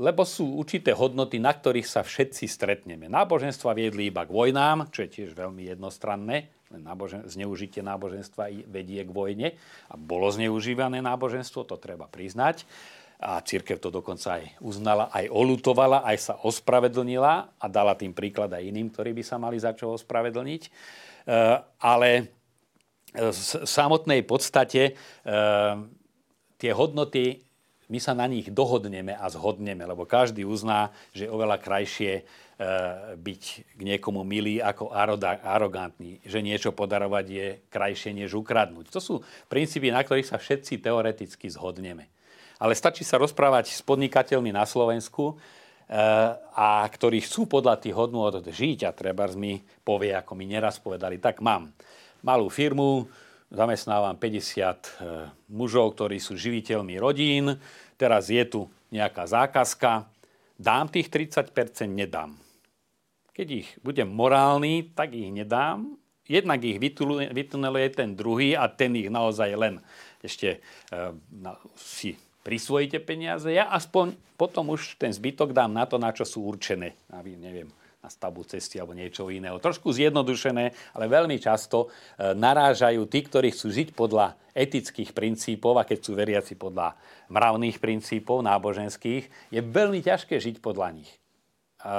lebo 0.00 0.24
sú 0.24 0.56
určité 0.56 0.96
hodnoty, 0.96 1.36
na 1.36 1.52
ktorých 1.52 1.84
sa 1.84 2.00
všetci 2.00 2.48
stretneme. 2.48 3.04
Náboženstva 3.04 3.76
viedli 3.76 4.08
iba 4.08 4.24
k 4.24 4.32
vojnám, 4.32 4.88
čo 4.88 5.04
je 5.04 5.12
tiež 5.12 5.36
veľmi 5.36 5.68
jednostranné. 5.68 6.48
Nábožen- 6.72 7.24
zneužitie 7.28 7.84
náboženstva 7.84 8.52
vedie 8.68 9.00
k 9.00 9.12
vojne 9.12 9.48
a 9.88 9.94
bolo 9.96 10.28
zneužívané 10.28 11.00
náboženstvo, 11.00 11.64
to 11.64 11.80
treba 11.80 12.08
priznať 12.08 12.68
a 13.18 13.42
církev 13.42 13.82
to 13.82 13.90
dokonca 13.90 14.38
aj 14.38 14.44
uznala, 14.62 15.10
aj 15.10 15.26
olutovala, 15.26 16.06
aj 16.06 16.16
sa 16.22 16.34
ospravedlnila 16.38 17.50
a 17.58 17.66
dala 17.66 17.98
tým 17.98 18.14
príklad 18.14 18.54
aj 18.54 18.62
iným, 18.62 18.94
ktorí 18.94 19.10
by 19.10 19.22
sa 19.26 19.42
mali 19.42 19.58
za 19.58 19.74
čo 19.74 19.98
ospravedlniť. 19.98 20.62
E, 20.62 20.70
ale 21.82 22.10
v 23.18 23.32
samotnej 23.66 24.22
podstate 24.22 24.92
e, 24.92 25.32
tie 26.58 26.74
hodnoty, 26.74 27.46
my 27.88 27.96
sa 27.96 28.12
na 28.12 28.28
nich 28.28 28.52
dohodneme 28.52 29.16
a 29.16 29.24
zhodneme, 29.32 29.80
lebo 29.88 30.04
každý 30.04 30.44
uzná, 30.44 30.92
že 31.16 31.24
je 31.24 31.32
oveľa 31.32 31.56
krajšie 31.56 32.12
e, 32.20 32.22
byť 33.16 33.42
k 33.64 33.80
niekomu 33.80 34.28
milý 34.28 34.60
ako 34.60 34.92
arogantný, 35.40 36.20
že 36.20 36.44
niečo 36.44 36.76
podarovať 36.76 37.26
je 37.32 37.46
krajšie 37.72 38.12
než 38.12 38.36
ukradnúť. 38.36 38.92
To 38.92 39.00
sú 39.00 39.14
princípy, 39.48 39.88
na 39.88 40.04
ktorých 40.04 40.28
sa 40.28 40.36
všetci 40.36 40.84
teoreticky 40.84 41.48
zhodneme 41.48 42.12
ale 42.58 42.74
stačí 42.74 43.06
sa 43.06 43.22
rozprávať 43.22 43.70
s 43.70 43.80
podnikateľmi 43.86 44.50
na 44.50 44.66
Slovensku, 44.66 45.34
eh, 45.34 46.34
a 46.54 46.82
ktorí 46.84 47.22
chcú 47.22 47.46
podľa 47.46 47.78
tých 47.78 47.94
hodnôt 47.94 48.34
žiť 48.34 48.78
a 48.84 48.94
treba 48.94 49.30
mi 49.38 49.62
povie, 49.86 50.12
ako 50.14 50.34
mi 50.34 50.44
neraz 50.50 50.82
povedali, 50.82 51.22
tak 51.22 51.38
mám 51.40 51.70
malú 52.26 52.50
firmu, 52.50 53.06
zamestnávam 53.48 54.16
50 54.16 54.20
eh, 54.20 54.78
mužov, 55.48 55.96
ktorí 55.96 56.20
sú 56.20 56.36
živiteľmi 56.36 56.94
rodín, 57.00 57.56
teraz 57.96 58.28
je 58.28 58.44
tu 58.44 58.60
nejaká 58.92 59.28
zákazka, 59.28 60.08
dám 60.56 60.88
tých 60.88 61.08
30%, 61.12 61.52
nedám. 61.88 62.36
Keď 63.32 63.48
ich 63.48 63.68
budem 63.84 64.10
morálny, 64.10 64.90
tak 64.96 65.14
ich 65.14 65.30
nedám, 65.30 65.94
jednak 66.26 66.60
ich 66.60 66.76
vytuneluje 67.32 67.88
ten 67.94 68.12
druhý 68.18 68.58
a 68.58 68.66
ten 68.68 68.92
ich 68.98 69.08
naozaj 69.08 69.50
len 69.54 69.74
ešte 70.18 70.58
e, 70.58 70.94
si 71.78 72.18
prisvojíte 72.42 72.98
peniaze, 73.00 73.48
ja 73.48 73.70
aspoň 73.70 74.18
potom 74.34 74.74
už 74.74 74.98
ten 74.98 75.14
zbytok 75.14 75.54
dám 75.54 75.70
na 75.70 75.86
to, 75.86 75.96
na 75.96 76.10
čo 76.10 76.26
sú 76.26 76.42
určené. 76.44 76.98
Na, 77.06 77.22
neviem, 77.22 77.70
na 78.08 78.16
stavbu 78.16 78.40
cesty 78.48 78.80
alebo 78.80 78.96
niečo 78.96 79.28
iného. 79.28 79.60
Trošku 79.60 79.92
zjednodušené, 79.92 80.72
ale 80.96 81.04
veľmi 81.12 81.36
často 81.36 81.92
e, 82.16 82.32
narážajú 82.32 83.04
tí, 83.04 83.20
ktorí 83.20 83.52
chcú 83.52 83.68
žiť 83.68 83.92
podľa 83.92 84.32
etických 84.56 85.12
princípov 85.12 85.76
a 85.76 85.84
keď 85.84 85.98
sú 86.00 86.16
veriaci 86.16 86.56
podľa 86.56 86.96
mravných 87.28 87.76
princípov 87.76 88.40
náboženských, 88.40 89.52
je 89.52 89.60
veľmi 89.60 90.00
ťažké 90.00 90.40
žiť 90.40 90.64
podľa 90.64 90.96
nich. 90.96 91.10
E, 91.84 91.96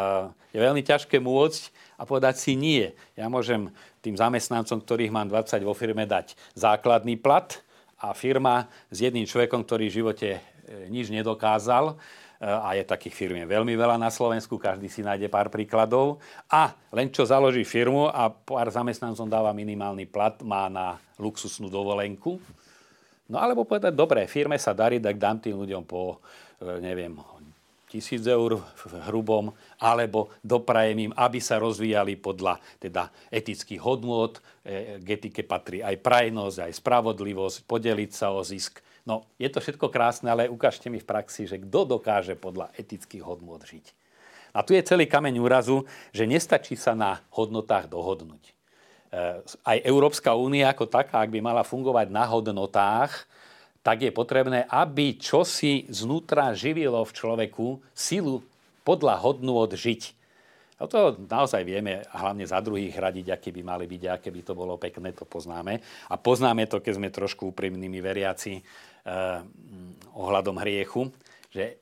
je 0.49 0.57
veľmi 0.57 0.81
ťažké 0.81 1.21
môcť 1.21 1.61
a 2.01 2.09
povedať 2.09 2.41
si 2.41 2.57
nie. 2.57 2.89
Ja 3.13 3.29
môžem 3.29 3.69
tým 4.01 4.17
zamestnancom, 4.17 4.81
ktorých 4.81 5.13
mám 5.13 5.29
20 5.29 5.61
vo 5.61 5.77
firme, 5.77 6.09
dať 6.09 6.33
základný 6.57 7.21
plat, 7.21 7.61
a 7.99 8.15
firma 8.15 8.71
s 8.87 9.03
jedným 9.03 9.27
človekom, 9.27 9.67
ktorý 9.67 9.91
v 9.91 9.97
živote 9.99 10.29
e, 10.35 10.41
nič 10.87 11.11
nedokázal, 11.11 11.99
a 12.39 12.71
je 12.71 12.87
takých 12.87 13.15
firm 13.19 13.35
veľmi 13.43 13.75
veľa 13.75 13.99
na 13.99 14.07
Slovensku, 14.07 14.55
každý 14.55 14.87
si 14.87 15.03
nájde 15.03 15.27
pár 15.27 15.51
príkladov. 15.51 16.23
A 16.47 16.71
len 16.95 17.11
čo 17.11 17.27
založí 17.27 17.67
firmu 17.67 18.07
a 18.07 18.31
pár 18.31 18.71
zamestnancom 18.71 19.27
dáva 19.27 19.51
minimálny 19.51 20.07
plat, 20.07 20.39
má 20.39 20.71
na 20.71 20.95
luxusnú 21.19 21.67
dovolenku. 21.67 22.39
No 23.27 23.37
alebo 23.43 23.67
povedať, 23.67 23.91
dobre, 23.91 24.23
firme 24.25 24.55
sa 24.55 24.71
darí, 24.71 25.03
tak 25.03 25.19
dám 25.19 25.43
tým 25.43 25.59
ľuďom 25.59 25.83
po, 25.83 26.23
e, 26.63 26.79
neviem, 26.79 27.13
tisíc 27.91 28.23
eur 28.23 28.55
v 28.57 28.83
hrubom, 29.11 29.51
alebo 29.81 30.31
doprajem 30.39 31.09
im, 31.09 31.13
aby 31.13 31.43
sa 31.43 31.59
rozvíjali 31.59 32.17
podľa 32.21 32.61
teda 32.79 33.11
etických 33.29 33.83
hodnôt. 33.83 34.39
E, 34.63 34.97
k 35.03 35.07
etike 35.11 35.43
patrí 35.43 35.83
aj 35.83 35.99
prajnosť, 35.99 36.57
aj 36.69 36.73
spravodlivosť, 36.79 37.57
podeliť 37.67 38.11
sa 38.15 38.31
o 38.31 38.41
zisk. 38.41 38.79
No, 39.07 39.27
je 39.39 39.47
to 39.47 39.63
všetko 39.63 39.87
krásne, 39.91 40.31
ale 40.31 40.51
ukážte 40.51 40.91
mi 40.91 40.99
v 40.99 41.07
praxi, 41.07 41.47
že 41.47 41.61
kto 41.61 41.99
dokáže 41.99 42.35
podľa 42.35 42.71
etických 42.75 43.23
hodnôt 43.23 43.61
žiť. 43.63 43.95
A 44.53 44.65
tu 44.65 44.73
je 44.73 44.81
celý 44.81 45.05
kameň 45.05 45.39
úrazu, 45.39 45.85
že 46.09 46.25
nestačí 46.25 46.73
sa 46.73 46.97
na 46.97 47.21
hodnotách 47.31 47.85
dohodnúť. 47.85 48.43
E, 48.49 48.51
aj 49.45 49.77
Európska 49.85 50.33
únia 50.33 50.73
ako 50.73 50.89
taká, 50.89 51.21
ak 51.21 51.29
by 51.29 51.39
mala 51.39 51.61
fungovať 51.61 52.09
na 52.09 52.25
hodnotách, 52.25 53.29
tak 53.85 54.03
je 54.03 54.11
potrebné, 54.11 54.65
aby 54.67 55.15
čosi 55.15 55.87
znútra 55.87 56.51
živilo 56.51 56.99
v 57.05 57.15
človeku 57.15 57.79
silu 57.93 58.43
podľa 58.83 59.21
od 59.23 59.71
žiť. 59.73 60.19
A 60.79 60.87
to 60.87 61.19
naozaj 61.27 61.67
vieme 61.67 62.07
hlavne 62.15 62.47
za 62.47 62.63
druhých 62.63 62.95
radiť, 62.95 63.35
aké 63.35 63.51
by 63.51 63.61
mali 63.67 63.83
byť, 63.83 64.03
aké 64.15 64.29
by 64.31 64.41
to 64.47 64.53
bolo 64.55 64.79
pekné, 64.79 65.11
to 65.11 65.27
poznáme. 65.27 65.75
A 66.07 66.15
poznáme 66.15 66.71
to, 66.71 66.79
keď 66.79 66.93
sme 66.95 67.09
trošku 67.11 67.51
úprimnými 67.51 67.99
veriaci 67.99 68.63
ohľadom 70.13 70.59
hriechu, 70.61 71.09
že 71.49 71.79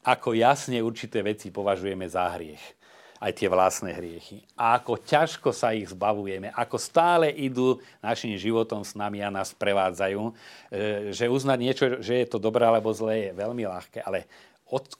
ako 0.00 0.32
jasne 0.32 0.80
určité 0.80 1.20
veci 1.20 1.52
považujeme 1.52 2.08
za 2.08 2.24
hriech 2.32 2.80
aj 3.20 3.36
tie 3.36 3.52
vlastné 3.52 3.92
hriechy. 4.00 4.40
A 4.56 4.80
ako 4.80 4.96
ťažko 4.96 5.52
sa 5.52 5.76
ich 5.76 5.92
zbavujeme, 5.92 6.48
ako 6.56 6.80
stále 6.80 7.28
idú 7.28 7.76
našim 8.00 8.32
životom 8.40 8.80
s 8.80 8.96
nami 8.96 9.20
a 9.20 9.28
nás 9.28 9.52
prevádzajú, 9.52 10.22
e, 10.24 10.32
že 11.12 11.28
uznať 11.28 11.58
niečo, 11.60 11.84
že 12.00 12.24
je 12.24 12.26
to 12.26 12.40
dobré 12.40 12.64
alebo 12.64 12.88
zlé, 12.96 13.28
je 13.28 13.32
veľmi 13.36 13.68
ľahké, 13.68 14.00
ale 14.00 14.24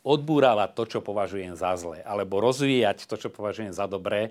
odbúravať 0.04 0.70
to, 0.76 0.84
čo 0.84 0.98
považujem 1.00 1.56
za 1.56 1.72
zlé, 1.80 2.04
alebo 2.04 2.44
rozvíjať 2.44 3.08
to, 3.08 3.16
čo 3.16 3.32
považujem 3.32 3.72
za 3.72 3.88
dobré, 3.88 4.28
e, 4.28 4.30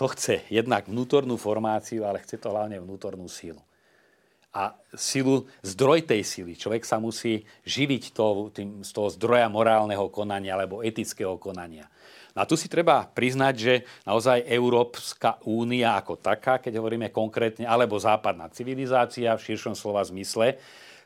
to 0.00 0.08
chce 0.08 0.48
jednak 0.48 0.88
vnútornú 0.88 1.36
formáciu, 1.36 2.08
ale 2.08 2.24
chce 2.24 2.40
to 2.40 2.48
hlavne 2.48 2.80
vnútornú 2.80 3.28
sílu 3.28 3.60
a 4.58 4.74
silu, 4.90 5.46
zdroj 5.62 6.02
tej 6.02 6.26
sily. 6.26 6.58
Človek 6.58 6.82
sa 6.82 6.98
musí 6.98 7.46
živiť 7.62 8.10
to, 8.10 8.50
tým, 8.50 8.82
z 8.82 8.90
toho 8.90 9.06
zdroja 9.14 9.46
morálneho 9.46 10.10
konania 10.10 10.58
alebo 10.58 10.82
etického 10.82 11.38
konania. 11.38 11.86
No 12.34 12.42
a 12.42 12.48
tu 12.50 12.58
si 12.58 12.66
treba 12.66 13.06
priznať, 13.06 13.54
že 13.54 13.74
naozaj 14.02 14.50
Európska 14.50 15.38
únia 15.46 15.94
ako 15.94 16.18
taká, 16.18 16.58
keď 16.58 16.82
hovoríme 16.82 17.14
konkrétne, 17.14 17.70
alebo 17.70 17.94
západná 18.02 18.50
civilizácia 18.50 19.38
v 19.38 19.44
širšom 19.46 19.78
slova 19.78 20.02
zmysle, 20.02 20.58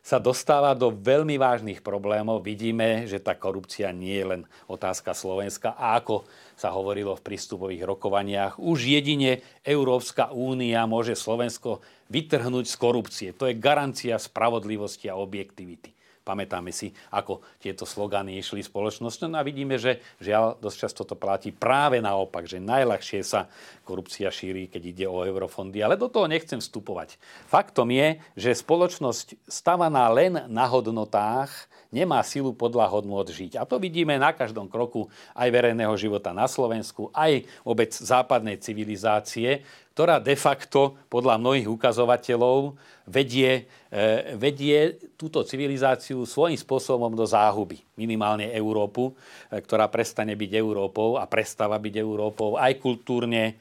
sa 0.03 0.19
dostáva 0.19 0.75
do 0.75 0.91
veľmi 0.91 1.39
vážnych 1.39 1.79
problémov. 1.79 2.43
Vidíme, 2.43 3.07
že 3.07 3.23
tá 3.23 3.39
korupcia 3.39 3.95
nie 3.95 4.19
je 4.19 4.27
len 4.35 4.43
otázka 4.67 5.15
Slovenska 5.15 5.79
a 5.79 5.95
ako 5.95 6.27
sa 6.59 6.75
hovorilo 6.75 7.15
v 7.15 7.23
prístupových 7.23 7.87
rokovaniach, 7.87 8.59
už 8.59 8.83
jedine 8.83 9.47
Európska 9.63 10.35
únia 10.35 10.83
môže 10.91 11.15
Slovensko 11.15 11.87
vytrhnúť 12.11 12.67
z 12.67 12.77
korupcie. 12.77 13.29
To 13.39 13.47
je 13.47 13.55
garancia 13.55 14.19
spravodlivosti 14.19 15.07
a 15.07 15.15
objektivity. 15.15 15.95
Pamätáme 16.23 16.71
si, 16.71 16.95
ako 17.11 17.43
tieto 17.59 17.83
slogany 17.83 18.39
išli 18.39 18.63
spoločnosťou 18.63 19.27
no 19.27 19.43
a 19.43 19.47
vidíme, 19.47 19.75
že 19.75 19.99
žiaľ 20.23 20.55
dosť 20.63 20.77
často 20.79 21.03
to 21.03 21.19
platí 21.19 21.51
práve 21.51 21.99
naopak, 21.99 22.47
že 22.47 22.63
najľahšie 22.63 23.21
sa 23.27 23.51
korupcia 23.83 24.31
šíri, 24.31 24.71
keď 24.71 24.83
ide 24.87 25.07
o 25.11 25.27
eurofondy, 25.27 25.83
ale 25.83 25.99
do 25.99 26.07
toho 26.07 26.31
nechcem 26.31 26.63
vstupovať. 26.63 27.19
Faktom 27.51 27.91
je, 27.91 28.23
že 28.39 28.55
spoločnosť 28.55 29.51
stavaná 29.51 30.07
len 30.15 30.47
na 30.47 30.67
hodnotách 30.71 31.51
nemá 31.93 32.25
silu 32.25 32.57
podľa 32.57 32.89
hodnot 32.89 33.29
žiť. 33.29 33.61
A 33.61 33.69
to 33.69 33.77
vidíme 33.77 34.17
na 34.17 34.33
každom 34.33 34.67
kroku 34.67 35.13
aj 35.37 35.53
verejného 35.53 35.93
života 36.01 36.33
na 36.33 36.49
Slovensku, 36.49 37.13
aj 37.13 37.45
obec 37.69 37.93
západnej 37.93 38.57
civilizácie, 38.57 39.67
ktorá 39.93 40.17
de 40.25 40.33
facto 40.33 40.97
podľa 41.13 41.37
mnohých 41.37 41.69
ukazovateľov 41.69 42.73
vedie, 43.05 43.69
e, 43.93 44.37
vedie 44.41 44.97
túto 45.21 45.45
civilizáciu 45.45 46.25
svojím 46.25 46.57
spôsobom 46.57 47.13
do 47.13 47.29
záhuby. 47.29 47.85
Minimálne 48.01 48.49
Európu, 48.57 49.13
e, 49.13 49.61
ktorá 49.61 49.93
prestane 49.93 50.33
byť 50.33 50.51
Európou 50.57 51.21
a 51.21 51.29
prestáva 51.29 51.77
byť 51.77 51.95
Európou 52.01 52.57
aj 52.57 52.73
kultúrne, 52.81 53.61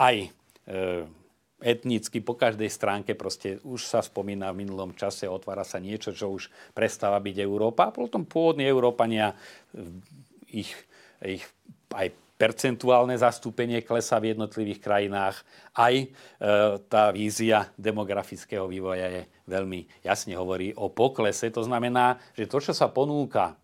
aj 0.00 0.16
e, 0.24 0.28
etnicky 1.60 2.24
po 2.24 2.36
každej 2.36 2.68
stránke 2.72 3.12
proste 3.12 3.60
už 3.64 3.84
sa 3.84 4.00
spomína 4.00 4.52
v 4.52 4.64
minulom 4.64 4.96
čase, 4.96 5.28
otvára 5.28 5.64
sa 5.64 5.76
niečo, 5.76 6.12
čo 6.16 6.32
už 6.32 6.48
prestáva 6.72 7.20
byť 7.20 7.36
Európa. 7.40 7.88
A 7.88 7.96
potom 7.96 8.24
pôvodní 8.24 8.64
Európania, 8.64 9.32
ich, 10.52 10.68
ich 11.24 11.44
aj 11.92 12.25
percentuálne 12.36 13.16
zastúpenie 13.16 13.80
klesa 13.80 14.20
v 14.20 14.36
jednotlivých 14.36 14.80
krajinách, 14.84 15.40
aj 15.72 15.94
e, 15.96 16.06
tá 16.86 17.08
vízia 17.10 17.72
demografického 17.80 18.68
vývoja 18.68 19.08
je 19.08 19.22
veľmi 19.48 19.88
jasne 20.04 20.36
hovorí 20.36 20.76
o 20.76 20.92
poklese. 20.92 21.48
To 21.56 21.64
znamená, 21.64 22.20
že 22.36 22.44
to, 22.44 22.60
čo 22.60 22.76
sa 22.76 22.92
ponúka 22.92 23.56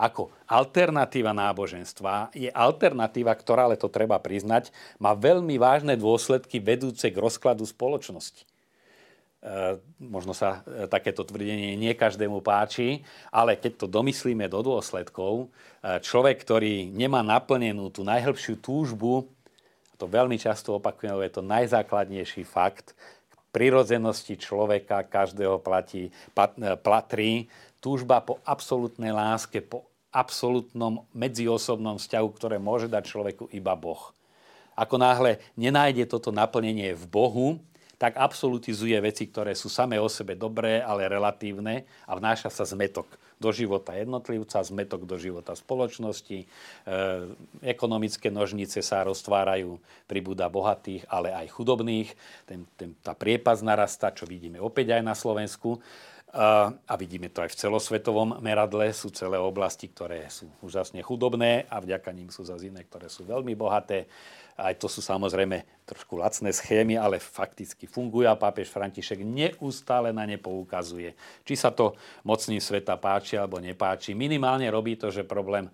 ako 0.00 0.32
alternatíva 0.48 1.36
náboženstva 1.36 2.32
je 2.32 2.48
alternatíva, 2.48 3.36
ktorá, 3.36 3.68
ale 3.68 3.76
to 3.76 3.92
treba 3.92 4.16
priznať, 4.16 4.72
má 4.96 5.12
veľmi 5.12 5.60
vážne 5.60 5.94
dôsledky 5.94 6.56
vedúce 6.56 7.12
k 7.12 7.20
rozkladu 7.20 7.68
spoločnosti. 7.68 8.49
E, 9.40 9.80
možno 9.96 10.36
sa 10.36 10.60
e, 10.68 10.84
takéto 10.84 11.24
tvrdenie 11.24 11.72
nie 11.72 11.96
každému 11.96 12.44
páči, 12.44 13.00
ale 13.32 13.56
keď 13.56 13.72
to 13.80 13.86
domyslíme 13.88 14.44
do 14.52 14.60
dôsledkov, 14.60 15.48
e, 15.80 15.96
človek, 16.04 16.44
ktorý 16.44 16.92
nemá 16.92 17.24
naplnenú 17.24 17.88
tú 17.88 18.04
najhlbšiu 18.04 18.60
túžbu, 18.60 19.24
to 19.96 20.04
veľmi 20.04 20.36
často 20.36 20.76
opakujem, 20.76 21.16
je 21.24 21.32
to 21.32 21.42
najzákladnejší 21.44 22.44
fakt, 22.44 22.92
k 23.32 23.34
prirodzenosti 23.48 24.36
človeka 24.36 25.08
každého 25.08 25.56
platí, 25.56 26.12
platrí 26.84 27.48
túžba 27.80 28.20
po 28.20 28.44
absolútnej 28.44 29.12
láske, 29.12 29.64
po 29.64 29.88
absolútnom 30.12 31.08
medziosobnom 31.16 31.96
vzťahu, 31.96 32.28
ktoré 32.36 32.56
môže 32.60 32.92
dať 32.92 33.08
človeku 33.08 33.48
iba 33.56 33.72
Boh. 33.72 34.12
Ako 34.76 35.00
náhle 35.00 35.40
nenájde 35.56 36.04
toto 36.08 36.28
naplnenie 36.28 36.92
v 36.92 37.04
Bohu, 37.08 37.46
tak 38.00 38.16
absolutizuje 38.16 38.96
veci, 39.04 39.28
ktoré 39.28 39.52
sú 39.52 39.68
samé 39.68 40.00
o 40.00 40.08
sebe 40.08 40.32
dobré, 40.32 40.80
ale 40.80 41.04
relatívne 41.04 41.84
a 42.08 42.16
vnáša 42.16 42.48
sa 42.48 42.64
zmetok 42.64 43.04
do 43.36 43.52
života 43.52 43.92
jednotlivca, 43.92 44.64
zmetok 44.64 45.04
do 45.04 45.20
života 45.20 45.52
spoločnosti. 45.52 46.44
E, 46.44 46.46
ekonomické 47.60 48.32
nožnice 48.32 48.80
sa 48.80 49.04
roztvárajú, 49.04 49.76
pribúda 50.08 50.48
bohatých, 50.48 51.04
ale 51.12 51.32
aj 51.32 51.52
chudobných. 51.52 52.08
Ten, 52.48 52.64
ten, 52.80 52.96
tá 53.04 53.12
priepas 53.12 53.60
narasta, 53.60 54.16
čo 54.16 54.24
vidíme 54.24 54.60
opäť 54.60 54.96
aj 54.96 55.02
na 55.04 55.12
Slovensku. 55.12 55.80
A, 56.30 56.94
vidíme 56.94 57.26
to 57.26 57.42
aj 57.42 57.50
v 57.50 57.60
celosvetovom 57.66 58.38
meradle. 58.38 58.86
Sú 58.94 59.10
celé 59.10 59.34
oblasti, 59.34 59.90
ktoré 59.90 60.30
sú 60.30 60.46
úžasne 60.62 61.02
chudobné 61.02 61.66
a 61.66 61.82
vďaka 61.82 62.14
ním 62.14 62.30
sú 62.30 62.46
zase 62.46 62.70
iné, 62.70 62.86
ktoré 62.86 63.10
sú 63.10 63.26
veľmi 63.26 63.58
bohaté. 63.58 64.06
Aj 64.54 64.70
to 64.78 64.86
sú 64.86 65.02
samozrejme 65.02 65.66
trošku 65.88 66.20
lacné 66.20 66.54
schémy, 66.54 66.94
ale 66.94 67.18
fakticky 67.18 67.90
fungujú 67.90 68.30
a 68.30 68.38
pápež 68.38 68.70
František 68.70 69.26
neustále 69.26 70.14
na 70.14 70.22
ne 70.22 70.38
poukazuje. 70.38 71.18
Či 71.42 71.54
sa 71.58 71.74
to 71.74 71.98
mocným 72.22 72.62
sveta 72.62 72.94
páči 72.94 73.34
alebo 73.34 73.58
nepáči, 73.58 74.14
minimálne 74.14 74.70
robí 74.70 74.94
to, 74.94 75.10
že 75.10 75.26
problém 75.26 75.66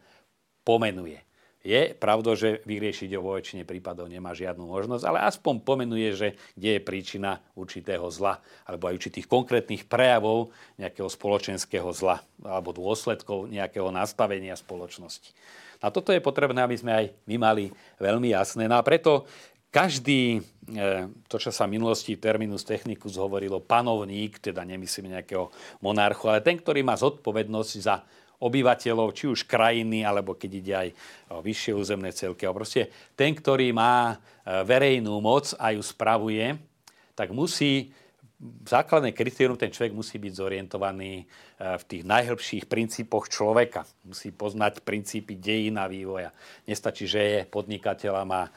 pomenuje. 0.65 1.21
Je 1.67 1.99
pravda, 1.99 2.39
že 2.39 2.63
vyriešiť 2.63 3.11
ho 3.19 3.27
vo 3.27 3.35
väčšine 3.35 3.67
prípadov 3.67 4.07
nemá 4.07 4.31
žiadnu 4.31 4.63
možnosť, 4.63 5.03
ale 5.03 5.27
aspoň 5.27 5.67
pomenuje, 5.67 6.09
že 6.15 6.29
kde 6.55 6.79
je 6.79 6.87
príčina 6.87 7.43
určitého 7.59 8.07
zla 8.07 8.39
alebo 8.63 8.87
aj 8.87 9.03
určitých 9.03 9.27
konkrétnych 9.27 9.91
prejavov 9.91 10.55
nejakého 10.79 11.11
spoločenského 11.11 11.91
zla 11.91 12.23
alebo 12.47 12.71
dôsledkov 12.71 13.51
nejakého 13.51 13.91
nastavenia 13.91 14.55
spoločnosti. 14.55 15.35
A 15.83 15.91
toto 15.91 16.15
je 16.15 16.23
potrebné, 16.23 16.63
aby 16.63 16.79
sme 16.79 16.93
aj 16.95 17.07
my 17.27 17.37
mali 17.37 17.65
veľmi 17.99 18.31
jasné. 18.31 18.71
No 18.71 18.79
a 18.79 18.87
preto 18.87 19.27
každý, 19.75 20.41
e, 20.71 21.11
to 21.27 21.37
čo 21.37 21.51
sa 21.51 21.67
v 21.67 21.77
minulosti 21.77 22.17
terminus 22.17 22.63
technicus 22.63 23.19
hovorilo, 23.19 23.61
panovník, 23.61 24.39
teda 24.39 24.63
nemyslím 24.63 25.19
nejakého 25.19 25.51
monarchu, 25.83 26.31
ale 26.31 26.41
ten, 26.41 26.57
ktorý 26.57 26.81
má 26.87 26.95
zodpovednosť 26.95 27.73
za 27.83 28.07
obyvateľov, 28.41 29.17
či 29.17 29.25
už 29.31 29.49
krajiny, 29.49 30.05
alebo 30.05 30.37
keď 30.37 30.51
ide 30.53 30.75
aj 30.75 30.89
o 31.33 31.39
vyššie 31.41 31.73
územné 31.73 32.11
celky. 32.13 32.45
A 32.45 32.57
proste 32.57 32.93
ten, 33.17 33.33
ktorý 33.33 33.73
má 33.73 34.15
e, 34.15 34.17
verejnú 34.65 35.19
moc 35.25 35.57
a 35.57 35.73
ju 35.73 35.81
spravuje, 35.81 36.57
tak 37.17 37.33
musí 37.33 37.91
základné 38.69 39.17
kritérium, 39.17 39.57
ten 39.57 39.73
človek 39.73 39.97
musí 39.97 40.21
byť 40.21 40.33
zorientovaný 40.37 41.25
e, 41.25 41.25
v 41.57 41.85
tých 41.89 42.05
najhĺbších 42.05 42.69
princípoch 42.69 43.33
človeka. 43.33 43.89
Musí 44.05 44.29
poznať 44.29 44.85
princípy 44.85 45.41
dejín 45.41 45.81
a 45.81 45.89
vývoja. 45.89 46.29
Nestačí, 46.69 47.09
že 47.09 47.21
je 47.25 47.39
podnikateľ 47.49 48.13
a 48.21 48.45
e, 48.45 48.51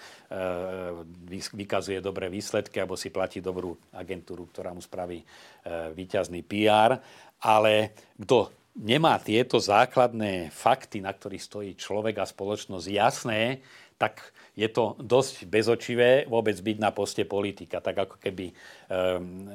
vykazuje 1.56 2.04
dobré 2.04 2.28
výsledky 2.28 2.84
alebo 2.84 3.00
si 3.00 3.08
platí 3.08 3.39
dobrú 3.39 3.80
agentúru, 3.96 4.52
ktorá 4.52 4.76
mu 4.76 4.84
spraví 4.84 5.24
výťazný 5.70 6.44
PR, 6.44 6.98
ale 7.39 7.94
kto 8.20 8.59
nemá 8.80 9.20
tieto 9.20 9.60
základné 9.60 10.56
fakty, 10.56 11.04
na 11.04 11.12
ktorých 11.12 11.44
stojí 11.44 11.72
človek 11.76 12.24
a 12.24 12.26
spoločnosť 12.26 12.88
jasné, 12.88 13.60
tak 14.00 14.32
je 14.56 14.68
to 14.72 14.96
dosť 14.96 15.44
bezočivé 15.52 16.24
vôbec 16.24 16.56
byť 16.56 16.78
na 16.80 16.96
poste 16.96 17.28
politika. 17.28 17.84
Tak 17.84 18.08
ako 18.08 18.15
keby 18.24 18.56
um, 18.88 19.48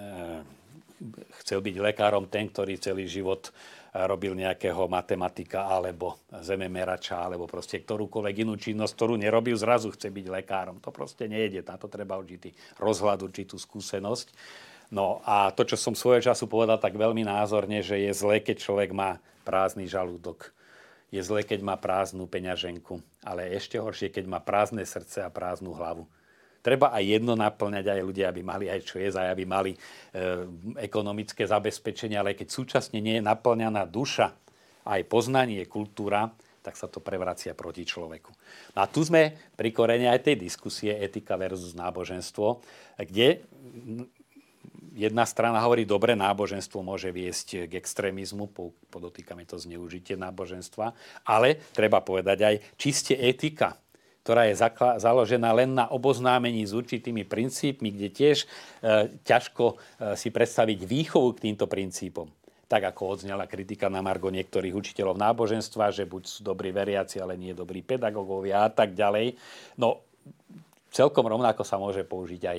chcel 1.43 1.61
byť 1.61 1.77
lekárom 1.81 2.29
ten, 2.29 2.49
ktorý 2.49 2.77
celý 2.81 3.09
život 3.09 3.49
eh, 3.49 4.05
robil 4.05 4.37
nejakého 4.37 4.87
matematika 4.89 5.69
alebo 5.69 6.21
zememerača 6.31 7.25
alebo 7.25 7.49
proste 7.49 7.81
ktorúkoľvek 7.81 8.37
inú 8.45 8.55
činnosť, 8.57 8.93
ktorú 8.95 9.15
nerobil, 9.17 9.57
zrazu 9.57 9.93
chce 9.93 10.09
byť 10.13 10.27
lekárom. 10.29 10.81
To 10.85 10.93
proste 10.93 11.29
nejde. 11.29 11.65
Na 11.65 11.77
to 11.81 11.89
treba 11.89 12.21
určitý 12.21 12.53
rozhľad, 12.81 13.25
určitú 13.25 13.57
skúsenosť. 13.57 14.29
No 14.95 15.19
a 15.27 15.51
to, 15.51 15.67
čo 15.67 15.75
som 15.75 15.99
svojho 15.99 16.23
času 16.23 16.47
povedal 16.47 16.79
tak 16.79 16.95
veľmi 16.95 17.27
názorne, 17.27 17.83
že 17.83 17.99
je 17.99 18.15
zlé, 18.15 18.39
keď 18.39 18.63
človek 18.63 18.95
má 18.95 19.19
prázdny 19.43 19.91
žalúdok 19.91 20.55
je 21.15 21.23
zle, 21.23 21.47
keď 21.47 21.63
má 21.63 21.79
prázdnu 21.79 22.27
peňaženku, 22.27 22.99
ale 23.23 23.55
ešte 23.55 23.79
horšie, 23.79 24.11
keď 24.11 24.27
má 24.27 24.43
prázdne 24.43 24.83
srdce 24.83 25.23
a 25.23 25.31
prázdnu 25.31 25.71
hlavu. 25.71 26.11
Treba 26.59 26.91
aj 26.91 27.05
jedno 27.07 27.39
naplňať, 27.39 27.87
aj 27.87 28.03
ľudia, 28.03 28.27
aby 28.35 28.43
mali 28.43 28.67
aj 28.67 28.81
čo 28.83 28.99
jesť, 28.99 29.23
aj 29.23 29.29
aby 29.31 29.45
mali 29.47 29.73
e, 29.77 29.79
ekonomické 30.81 31.47
zabezpečenie, 31.47 32.19
ale 32.19 32.35
keď 32.35 32.49
súčasne 32.51 32.99
nie 32.99 33.21
je 33.21 33.23
naplňaná 33.23 33.87
duša, 33.87 34.35
aj 34.85 35.01
poznanie, 35.07 35.63
kultúra, 35.71 36.35
tak 36.65 36.75
sa 36.81 36.89
to 36.89 37.05
prevracia 37.05 37.53
proti 37.53 37.85
človeku. 37.85 38.33
No 38.75 38.79
a 38.83 38.89
tu 38.89 39.05
sme 39.05 39.37
pri 39.55 39.71
korene 39.71 40.09
aj 40.09 40.25
tej 40.25 40.41
diskusie 40.41 40.97
etika 40.97 41.37
versus 41.37 41.77
náboženstvo, 41.77 42.65
kde 42.97 43.45
jedna 44.95 45.27
strana 45.27 45.59
hovorí, 45.59 45.83
dobre, 45.83 46.15
náboženstvo 46.15 46.81
môže 46.81 47.11
viesť 47.11 47.67
k 47.67 47.73
extrémizmu, 47.77 48.49
podotýkame 48.89 49.43
to 49.45 49.59
zneužitie 49.59 50.15
náboženstva, 50.15 50.95
ale 51.27 51.59
treba 51.75 51.99
povedať 51.99 52.39
aj 52.47 52.55
čiste 52.79 53.19
etika, 53.19 53.75
ktorá 54.25 54.49
je 54.49 54.57
založená 55.05 55.53
len 55.53 55.77
na 55.77 55.85
oboznámení 55.93 56.65
s 56.65 56.73
určitými 56.73 57.29
princípmi, 57.29 57.93
kde 57.93 58.09
tiež 58.09 58.39
e, 58.41 58.47
ťažko 59.21 59.65
e, 59.69 59.75
si 60.17 60.33
predstaviť 60.33 60.81
výchovu 60.81 61.37
k 61.37 61.53
týmto 61.53 61.69
princípom. 61.69 62.33
Tak 62.65 62.89
ako 62.89 63.21
odznela 63.21 63.45
kritika 63.45 63.93
na 63.93 64.01
Margo 64.01 64.33
niektorých 64.33 64.73
učiteľov 64.73 65.21
náboženstva, 65.21 65.93
že 65.93 66.09
buď 66.09 66.23
sú 66.25 66.41
dobrí 66.41 66.73
veriaci, 66.73 67.21
ale 67.21 67.37
nie 67.37 67.53
dobrí 67.53 67.85
pedagógovia 67.85 68.65
a 68.65 68.73
tak 68.73 68.97
ďalej. 68.97 69.37
No, 69.77 70.01
celkom 70.95 71.27
rovnako 71.27 71.67
sa 71.67 71.75
môže 71.75 72.07
použiť 72.07 72.43
aj 72.47 72.59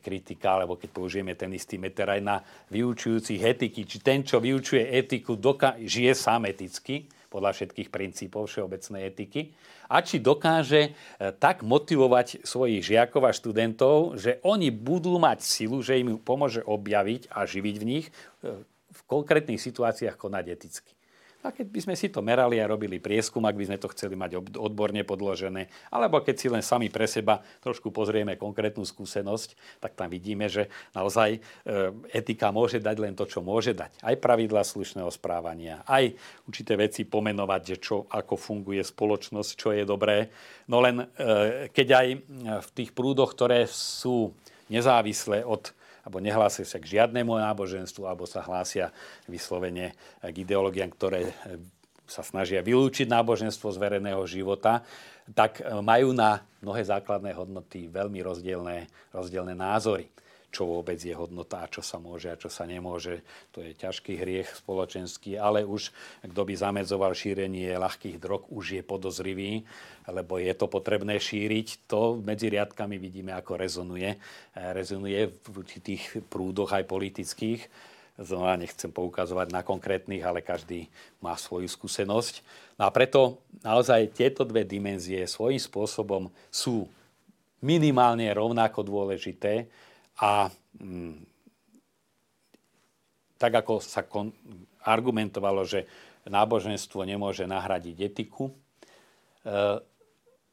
kritika, 0.00 0.56
alebo 0.56 0.80
keď 0.80 0.88
použijeme 0.88 1.36
ten 1.36 1.52
istý 1.52 1.76
meter 1.76 2.08
aj 2.08 2.20
na 2.24 2.40
vyučujúcich 2.72 3.44
etiky, 3.44 3.84
či 3.84 4.00
ten, 4.00 4.24
čo 4.24 4.40
vyučuje 4.40 4.88
etiku, 4.88 5.36
doka- 5.36 5.76
žije 5.76 6.16
sám 6.16 6.48
eticky, 6.48 7.04
podľa 7.28 7.50
všetkých 7.52 7.90
princípov 7.90 8.46
všeobecnej 8.46 9.10
etiky, 9.10 9.52
a 9.90 10.00
či 10.00 10.22
dokáže 10.22 10.80
e, 10.80 10.90
tak 11.36 11.60
motivovať 11.66 12.46
svojich 12.46 12.80
žiakov 12.80 13.28
a 13.28 13.36
študentov, 13.36 14.16
že 14.16 14.40
oni 14.46 14.72
budú 14.72 15.20
mať 15.20 15.44
silu, 15.44 15.84
že 15.84 16.00
im 16.00 16.16
pomôže 16.16 16.64
objaviť 16.64 17.28
a 17.28 17.44
živiť 17.44 17.76
v 17.76 17.84
nich 17.84 18.06
e, 18.08 18.64
v 18.64 19.00
konkrétnych 19.10 19.60
situáciách 19.60 20.16
konať 20.16 20.44
eticky. 20.54 20.94
A 21.44 21.52
keď 21.52 21.68
by 21.68 21.80
sme 21.84 21.94
si 21.94 22.08
to 22.08 22.24
merali 22.24 22.56
a 22.56 22.64
robili 22.64 22.96
prieskum, 22.96 23.44
ak 23.44 23.52
by 23.52 23.68
sme 23.68 23.76
to 23.76 23.92
chceli 23.92 24.16
mať 24.16 24.40
odborne 24.56 25.04
podložené, 25.04 25.68
alebo 25.92 26.24
keď 26.24 26.36
si 26.40 26.48
len 26.48 26.64
sami 26.64 26.88
pre 26.88 27.04
seba 27.04 27.44
trošku 27.60 27.92
pozrieme 27.92 28.40
konkrétnu 28.40 28.80
skúsenosť, 28.80 29.76
tak 29.76 29.92
tam 29.92 30.08
vidíme, 30.08 30.48
že 30.48 30.72
naozaj 30.96 31.36
e, 31.36 31.40
etika 32.16 32.48
môže 32.48 32.80
dať 32.80 32.96
len 32.96 33.12
to, 33.12 33.28
čo 33.28 33.44
môže 33.44 33.76
dať. 33.76 33.92
Aj 34.00 34.16
pravidla 34.16 34.64
slušného 34.64 35.12
správania, 35.12 35.84
aj 35.84 36.16
určité 36.48 36.80
veci 36.80 37.04
pomenovať, 37.04 37.62
že 37.68 37.76
čo, 37.76 38.08
ako 38.08 38.40
funguje 38.40 38.80
spoločnosť, 38.80 39.50
čo 39.52 39.76
je 39.76 39.84
dobré. 39.84 40.32
No 40.64 40.80
len 40.80 41.04
e, 41.04 41.68
keď 41.68 41.88
aj 41.92 42.06
v 42.64 42.68
tých 42.72 42.96
prúdoch, 42.96 43.36
ktoré 43.36 43.68
sú 43.68 44.32
nezávisle 44.72 45.44
od 45.44 45.76
alebo 46.04 46.20
nehlásia 46.20 46.68
sa 46.68 46.76
k 46.76 47.00
žiadnemu 47.00 47.40
náboženstvu, 47.40 48.04
alebo 48.04 48.28
sa 48.28 48.44
hlásia 48.44 48.92
vyslovene 49.24 49.96
k 50.20 50.36
ideológiám, 50.36 50.92
ktoré 50.92 51.32
sa 52.04 52.20
snažia 52.20 52.60
vylúčiť 52.60 53.08
náboženstvo 53.08 53.72
z 53.72 53.80
verejného 53.80 54.20
života, 54.28 54.84
tak 55.32 55.64
majú 55.80 56.12
na 56.12 56.44
mnohé 56.60 56.84
základné 56.84 57.32
hodnoty 57.32 57.88
veľmi 57.88 58.20
rozdielne, 58.20 58.84
rozdielne 59.16 59.56
názory 59.56 60.12
čo 60.54 60.70
vôbec 60.70 60.94
je 60.94 61.10
hodnota 61.10 61.66
a 61.66 61.70
čo 61.70 61.82
sa 61.82 61.98
môže 61.98 62.30
a 62.30 62.38
čo 62.38 62.46
sa 62.46 62.62
nemôže. 62.62 63.26
To 63.50 63.58
je 63.58 63.74
ťažký 63.74 64.14
hriech 64.14 64.62
spoločenský, 64.62 65.34
ale 65.34 65.66
už 65.66 65.90
kto 66.22 66.42
by 66.46 66.54
zamedzoval 66.54 67.10
šírenie 67.10 67.74
ľahkých 67.74 68.22
drog, 68.22 68.46
už 68.54 68.78
je 68.78 68.82
podozrivý, 68.86 69.66
lebo 70.06 70.38
je 70.38 70.54
to 70.54 70.70
potrebné 70.70 71.18
šíriť. 71.18 71.90
To 71.90 72.22
medzi 72.22 72.54
riadkami 72.54 72.94
vidíme, 73.02 73.34
ako 73.34 73.58
rezonuje. 73.58 74.14
Rezonuje 74.54 75.34
v 75.34 75.54
určitých 75.58 76.22
prúdoch 76.30 76.70
aj 76.70 76.86
politických. 76.86 77.66
Znova 78.14 78.54
nechcem 78.54 78.94
poukazovať 78.94 79.50
na 79.50 79.66
konkrétnych, 79.66 80.22
ale 80.22 80.38
každý 80.38 80.86
má 81.18 81.34
svoju 81.34 81.66
skúsenosť. 81.66 82.46
No 82.78 82.86
a 82.86 82.90
preto 82.94 83.42
naozaj 83.66 84.14
tieto 84.14 84.46
dve 84.46 84.62
dimenzie 84.62 85.26
svojím 85.26 85.58
spôsobom 85.58 86.30
sú 86.46 86.86
minimálne 87.58 88.30
rovnako 88.30 88.86
dôležité 88.86 89.66
a 90.20 90.52
mm, 90.78 91.16
tak 93.38 93.52
ako 93.64 93.82
sa 93.82 94.06
kon, 94.06 94.30
argumentovalo, 94.84 95.66
že 95.66 95.86
náboženstvo 96.28 97.04
nemôže 97.04 97.44
nahradiť 97.44 97.96
etiku, 98.00 98.48
e, 98.48 98.54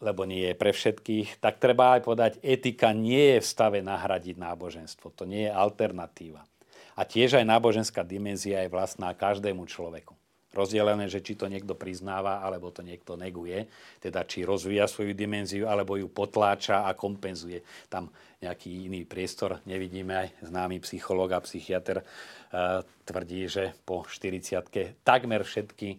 lebo 0.01 0.25
nie 0.25 0.49
je 0.49 0.55
pre 0.57 0.73
všetkých, 0.73 1.37
tak 1.37 1.61
treba 1.61 1.97
aj 1.97 2.01
povedať, 2.01 2.31
etika 2.41 2.89
nie 2.91 3.37
je 3.37 3.39
v 3.39 3.47
stave 3.47 3.79
nahradiť 3.85 4.35
náboženstvo. 4.37 5.13
To 5.13 5.23
nie 5.29 5.45
je 5.45 5.53
alternatíva. 5.53 6.41
A 6.97 7.01
tiež 7.05 7.37
aj 7.37 7.45
náboženská 7.45 8.01
dimenzia 8.01 8.65
je 8.65 8.73
vlastná 8.73 9.13
každému 9.13 9.69
človeku 9.69 10.20
rozdelené, 10.51 11.07
že 11.07 11.23
či 11.23 11.39
to 11.39 11.47
niekto 11.47 11.73
priznáva, 11.79 12.43
alebo 12.43 12.69
to 12.75 12.83
niekto 12.83 13.15
neguje, 13.15 13.65
teda 14.03 14.27
či 14.27 14.43
rozvíja 14.43 14.85
svoju 14.85 15.15
dimenziu, 15.15 15.65
alebo 15.67 15.95
ju 15.95 16.11
potláča 16.11 16.83
a 16.87 16.91
kompenzuje. 16.91 17.63
Tam 17.87 18.11
nejaký 18.43 18.91
iný 18.91 19.07
priestor 19.07 19.63
nevidíme. 19.63 20.27
Aj 20.27 20.29
známy 20.43 20.83
psychológ 20.83 21.31
a 21.37 21.39
psychiatr 21.39 22.03
uh, 22.03 22.83
tvrdí, 23.07 23.47
že 23.47 23.71
po 23.85 24.03
40 24.03 25.05
takmer 25.05 25.45
všetky 25.45 25.89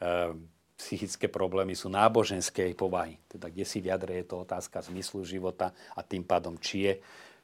uh, 0.00 0.32
psychické 0.78 1.26
problémy 1.26 1.74
sú 1.74 1.90
náboženskej 1.90 2.78
povahy. 2.78 3.18
Teda 3.26 3.50
kde 3.50 3.66
si 3.66 3.82
v 3.82 3.90
jadre 3.90 4.22
je 4.22 4.30
to 4.30 4.46
otázka 4.46 4.78
zmyslu 4.86 5.26
života 5.26 5.74
a 5.98 6.00
tým 6.06 6.22
pádom, 6.22 6.54
či 6.54 6.86
je 6.86 6.94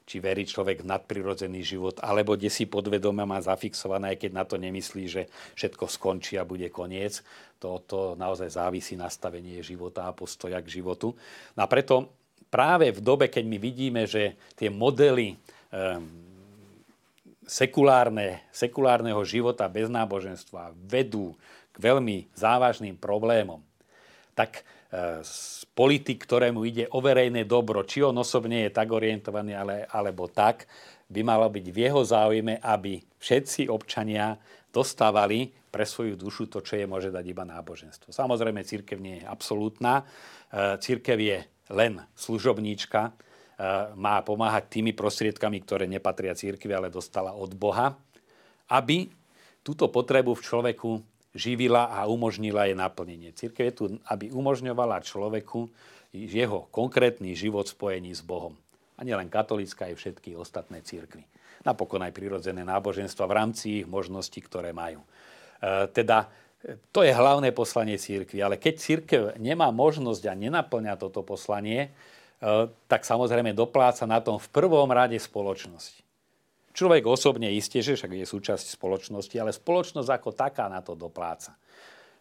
či 0.05 0.21
verí 0.21 0.45
človek 0.45 0.85
v 0.85 0.89
nadprirodzený 0.93 1.65
život, 1.65 1.97
alebo 1.97 2.37
kde 2.37 2.53
si 2.53 2.69
podvedome 2.69 3.25
má 3.25 3.41
zafixované, 3.41 4.13
aj 4.13 4.17
keď 4.21 4.31
na 4.37 4.45
to 4.45 4.55
nemyslí, 4.61 5.03
že 5.09 5.25
všetko 5.57 5.89
skončí 5.89 6.37
a 6.37 6.45
bude 6.45 6.69
koniec. 6.69 7.25
To, 7.57 7.81
naozaj 8.13 8.53
závisí 8.53 8.93
nastavenie 8.93 9.65
života 9.65 10.05
a 10.05 10.13
postoja 10.13 10.61
k 10.61 10.69
životu. 10.69 11.17
No 11.57 11.65
a 11.65 11.67
preto 11.67 12.13
práve 12.53 12.93
v 12.93 13.01
dobe, 13.01 13.25
keď 13.25 13.43
my 13.49 13.57
vidíme, 13.57 14.05
že 14.05 14.37
tie 14.53 14.69
modely 14.69 15.33
um, 15.73 16.05
sekulárne, 17.49 18.45
sekulárneho 18.53 19.21
života 19.25 19.65
bez 19.65 19.89
náboženstva 19.89 20.77
vedú 20.85 21.33
k 21.73 21.77
veľmi 21.81 22.29
závažným 22.37 22.93
problémom, 23.01 23.65
tak 24.37 24.61
politik, 25.75 26.23
ktorému 26.23 26.63
ide 26.63 26.85
o 26.95 27.03
verejné 27.03 27.43
dobro, 27.43 27.83
či 27.83 27.99
on 28.01 28.15
osobne 28.15 28.67
je 28.67 28.71
tak 28.71 28.95
orientovaný, 28.95 29.51
ale, 29.55 29.75
alebo 29.91 30.31
tak, 30.31 30.69
by 31.05 31.21
malo 31.21 31.45
byť 31.51 31.65
v 31.69 31.77
jeho 31.77 32.01
záujme, 32.01 32.57
aby 32.63 32.97
všetci 33.21 33.69
občania 33.69 34.39
dostávali 34.73 35.53
pre 35.69 35.83
svoju 35.83 36.15
dušu 36.15 36.47
to, 36.47 36.63
čo 36.63 36.79
je 36.79 36.87
môže 36.87 37.11
dať 37.11 37.25
iba 37.27 37.43
náboženstvo. 37.43 38.15
Samozrejme, 38.15 38.63
církev 38.63 38.97
nie 38.97 39.21
je 39.21 39.25
absolútna. 39.27 40.07
E, 40.47 40.79
církev 40.79 41.19
je 41.19 41.37
len 41.71 41.99
služobníčka, 42.15 43.01
e, 43.07 43.11
má 43.99 44.23
pomáhať 44.23 44.79
tými 44.79 44.95
prostriedkami, 44.95 45.61
ktoré 45.67 45.85
nepatria 45.85 46.31
církvi, 46.31 46.71
ale 46.71 46.87
dostala 46.87 47.35
od 47.35 47.51
Boha, 47.53 47.99
aby 48.71 49.11
túto 49.61 49.91
potrebu 49.91 50.33
v 50.33 50.45
človeku 50.45 50.91
živila 51.35 51.91
a 51.91 52.07
umožnila 52.07 52.65
jej 52.65 52.79
naplnenie. 52.79 53.35
Církev 53.35 53.63
je 53.69 53.73
tu, 53.75 53.83
aby 54.07 54.31
umožňovala 54.31 55.03
človeku 55.03 55.67
jeho 56.15 56.71
konkrétny 56.71 57.35
život 57.35 57.67
spojení 57.67 58.15
s 58.15 58.23
Bohom. 58.23 58.55
A 58.95 59.03
nielen 59.03 59.27
katolícka, 59.27 59.91
aj 59.91 59.99
všetky 59.99 60.39
ostatné 60.39 60.79
církvy. 60.79 61.27
Napokon 61.67 61.99
aj 61.99 62.15
prirodzené 62.15 62.63
náboženstva 62.63 63.27
v 63.27 63.35
rámci 63.35 63.65
ich 63.83 63.87
možností, 63.89 64.39
ktoré 64.39 64.71
majú. 64.71 65.03
E, 65.03 65.91
teda 65.91 66.31
to 66.95 67.03
je 67.03 67.11
hlavné 67.11 67.51
poslanie 67.51 67.99
církvy. 67.99 68.39
Ale 68.39 68.55
keď 68.55 68.73
církev 68.79 69.21
nemá 69.35 69.67
možnosť 69.75 70.23
a 70.31 70.33
nenaplňa 70.39 70.95
toto 70.95 71.27
poslanie, 71.27 71.91
e, 71.91 72.69
tak 72.87 73.03
samozrejme 73.03 73.51
dopláca 73.51 74.07
na 74.07 74.23
tom 74.23 74.39
v 74.39 74.47
prvom 74.55 74.87
rade 74.87 75.19
spoločnosť. 75.19 76.04
Človek 76.75 77.07
osobne 77.07 77.47
isté, 77.55 77.79
že 77.79 77.95
však 77.95 78.11
je 78.11 78.27
súčasť 78.27 78.75
spoločnosti, 78.75 79.35
ale 79.39 79.55
spoločnosť 79.55 80.09
ako 80.11 80.29
taká 80.35 80.67
na 80.67 80.83
to 80.83 80.91
dopláca. 80.91 81.55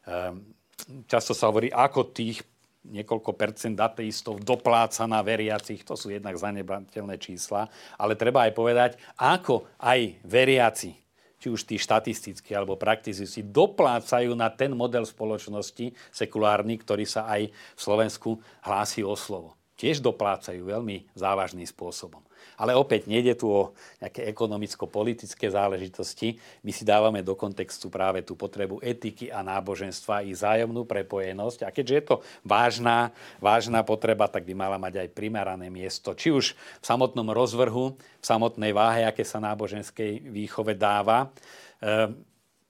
Ehm, 0.07 0.55
často 1.11 1.35
sa 1.35 1.51
hovorí, 1.51 1.75
ako 1.75 2.15
tých 2.15 2.39
niekoľko 2.85 3.35
percent 3.35 3.75
ateistov 3.81 4.39
dopláca 4.45 5.09
na 5.09 5.25
veriacich, 5.25 5.83
to 5.83 5.97
sú 5.97 6.13
jednak 6.13 6.37
zanebateľné 6.37 7.17
čísla, 7.17 7.67
ale 7.97 8.15
treba 8.15 8.45
aj 8.47 8.53
povedať, 8.53 8.91
ako 9.17 9.67
aj 9.81 10.21
veriaci, 10.23 10.93
či 11.41 11.47
už 11.49 11.65
tí 11.65 11.81
štatistickí 11.81 12.53
alebo 12.53 12.79
praktizujúci, 12.79 13.51
doplácajú 13.51 14.37
na 14.37 14.53
ten 14.53 14.71
model 14.77 15.09
spoločnosti 15.09 15.93
sekulárny, 16.13 16.79
ktorý 16.79 17.09
sa 17.09 17.27
aj 17.27 17.51
v 17.51 17.81
Slovensku 17.81 18.39
hlási 18.63 19.03
o 19.03 19.17
slovo. 19.17 19.57
Tiež 19.75 19.99
doplácajú 19.99 20.63
veľmi 20.63 21.11
závažným 21.19 21.67
spôsobom. 21.67 22.23
Ale 22.61 22.77
opäť 22.77 23.11
nejde 23.11 23.35
tu 23.35 23.51
o 23.51 23.63
nejaké 23.99 24.29
ekonomicko-politické 24.31 25.51
záležitosti. 25.51 26.39
My 26.63 26.71
si 26.71 26.87
dávame 26.87 27.25
do 27.25 27.35
kontextu 27.35 27.91
práve 27.91 28.23
tú 28.23 28.39
potrebu 28.39 28.79
etiky 28.79 29.33
a 29.33 29.43
náboženstva 29.43 30.23
i 30.23 30.37
zájomnú 30.37 30.87
prepojenosť. 30.87 31.67
A 31.67 31.75
keďže 31.75 31.95
je 31.95 32.05
to 32.05 32.17
vážna, 32.47 33.11
vážna 33.43 33.83
potreba, 33.83 34.31
tak 34.31 34.47
by 34.47 34.55
mala 34.55 34.79
mať 34.79 35.03
aj 35.03 35.09
primerané 35.17 35.73
miesto. 35.73 36.15
Či 36.15 36.31
už 36.31 36.55
v 36.55 36.85
samotnom 36.85 37.27
rozvrhu, 37.33 37.97
v 37.99 38.25
samotnej 38.25 38.71
váhe, 38.71 39.03
aké 39.03 39.27
sa 39.27 39.43
náboženskej 39.43 40.31
výchove 40.31 40.79
dáva, 40.79 41.33
eh, 41.83 42.13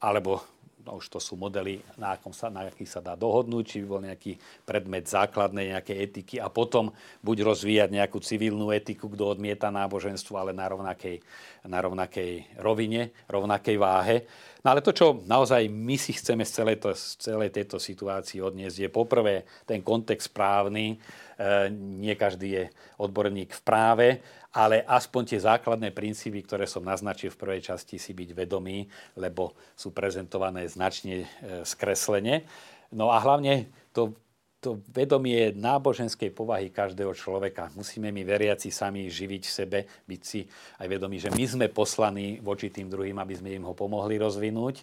alebo 0.00 0.53
no 0.84 1.00
už 1.00 1.08
to 1.08 1.18
sú 1.18 1.34
modely, 1.40 1.80
na, 1.96 2.14
akom 2.14 2.30
sa, 2.30 2.52
na 2.52 2.68
akých 2.68 2.90
sa 2.92 3.00
dá 3.00 3.16
dohodnúť, 3.16 3.64
či 3.64 3.76
by 3.82 3.86
bol 3.88 4.02
nejaký 4.04 4.36
predmet 4.68 5.08
základnej 5.08 5.72
nejakej 5.72 5.96
etiky 5.96 6.36
a 6.38 6.52
potom 6.52 6.92
buď 7.24 7.36
rozvíjať 7.42 7.90
nejakú 7.90 8.20
civilnú 8.20 8.68
etiku, 8.70 9.08
kto 9.08 9.34
odmieta 9.34 9.72
náboženstvo, 9.72 10.36
ale 10.36 10.52
na 10.52 10.68
rovnakej, 10.68 11.24
na 11.64 11.80
rovnakej 11.80 12.60
rovine, 12.60 13.10
rovnakej 13.26 13.76
váhe. 13.80 14.16
No 14.64 14.72
ale 14.72 14.80
to, 14.80 14.96
čo 14.96 15.20
naozaj 15.28 15.68
my 15.68 16.00
si 16.00 16.16
chceme 16.16 16.40
z 16.40 16.64
celej, 16.64 16.80
to, 16.80 16.96
z 16.96 17.20
celej 17.20 17.52
tejto 17.52 17.76
situácii 17.76 18.40
odniesť, 18.40 18.88
je 18.88 18.88
poprvé 18.88 19.44
ten 19.68 19.84
kontext 19.84 20.32
právny. 20.32 20.96
E, 21.36 21.68
nie 21.76 22.16
každý 22.16 22.48
je 22.48 22.64
odborník 22.96 23.52
v 23.52 23.60
práve, 23.60 24.08
ale 24.56 24.80
aspoň 24.88 25.36
tie 25.36 25.44
základné 25.44 25.92
princípy, 25.92 26.40
ktoré 26.48 26.64
som 26.64 26.80
naznačil 26.80 27.28
v 27.28 27.40
prvej 27.44 27.60
časti, 27.60 28.00
si 28.00 28.16
byť 28.16 28.32
vedomý, 28.32 28.88
lebo 29.20 29.52
sú 29.76 29.92
prezentované 29.92 30.64
značne 30.64 31.28
e, 31.28 31.60
skreslene. 31.68 32.48
No 32.88 33.12
a 33.12 33.20
hlavne 33.20 33.68
to 33.92 34.16
to 34.64 34.80
vedomie 34.88 35.52
náboženskej 35.52 36.32
povahy 36.32 36.72
každého 36.72 37.12
človeka. 37.12 37.68
Musíme 37.76 38.08
my 38.08 38.24
veriaci 38.24 38.72
sami 38.72 39.12
živiť 39.12 39.42
sebe, 39.44 39.84
byť 40.08 40.22
si 40.24 40.40
aj 40.80 40.86
vedomí, 40.88 41.20
že 41.20 41.28
my 41.28 41.44
sme 41.44 41.66
poslaní 41.68 42.40
voči 42.40 42.72
tým 42.72 42.88
druhým, 42.88 43.20
aby 43.20 43.36
sme 43.36 43.60
im 43.60 43.68
ho 43.68 43.76
pomohli 43.76 44.16
rozvinúť 44.16 44.80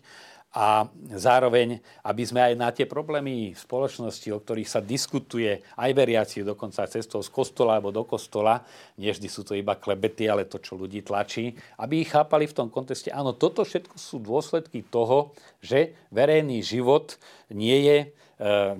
a 0.51 0.83
zároveň, 1.15 1.79
aby 2.03 2.23
sme 2.27 2.43
aj 2.43 2.53
na 2.59 2.75
tie 2.75 2.83
problémy 2.83 3.55
v 3.55 3.59
spoločnosti, 3.59 4.27
o 4.35 4.41
ktorých 4.43 4.67
sa 4.67 4.83
diskutuje 4.83 5.63
aj 5.79 5.91
veriaci, 5.95 6.43
dokonca 6.43 6.91
cestou 6.91 7.23
z 7.23 7.31
kostola 7.31 7.79
alebo 7.79 7.95
do 7.95 8.03
kostola, 8.03 8.59
nie 8.99 9.15
vždy 9.15 9.27
sú 9.31 9.47
to 9.47 9.55
iba 9.55 9.79
klebety, 9.79 10.27
ale 10.27 10.43
to, 10.43 10.59
čo 10.59 10.75
ľudí 10.75 11.07
tlačí, 11.07 11.55
aby 11.79 12.03
ich 12.03 12.11
chápali 12.11 12.51
v 12.51 12.55
tom 12.55 12.67
kontexte. 12.67 13.15
Áno, 13.15 13.31
toto 13.31 13.63
všetko 13.63 13.95
sú 13.95 14.19
dôsledky 14.19 14.83
toho, 14.83 15.31
že 15.63 15.95
verejný 16.11 16.59
život 16.59 17.15
nie 17.47 17.87
je 17.87 17.97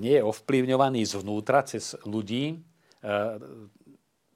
nie 0.01 0.17
je 0.17 0.25
ovplyvňovaný 0.25 1.05
zvnútra 1.05 1.61
cez 1.61 1.93
ľudí, 2.09 2.57
eh, 2.57 3.37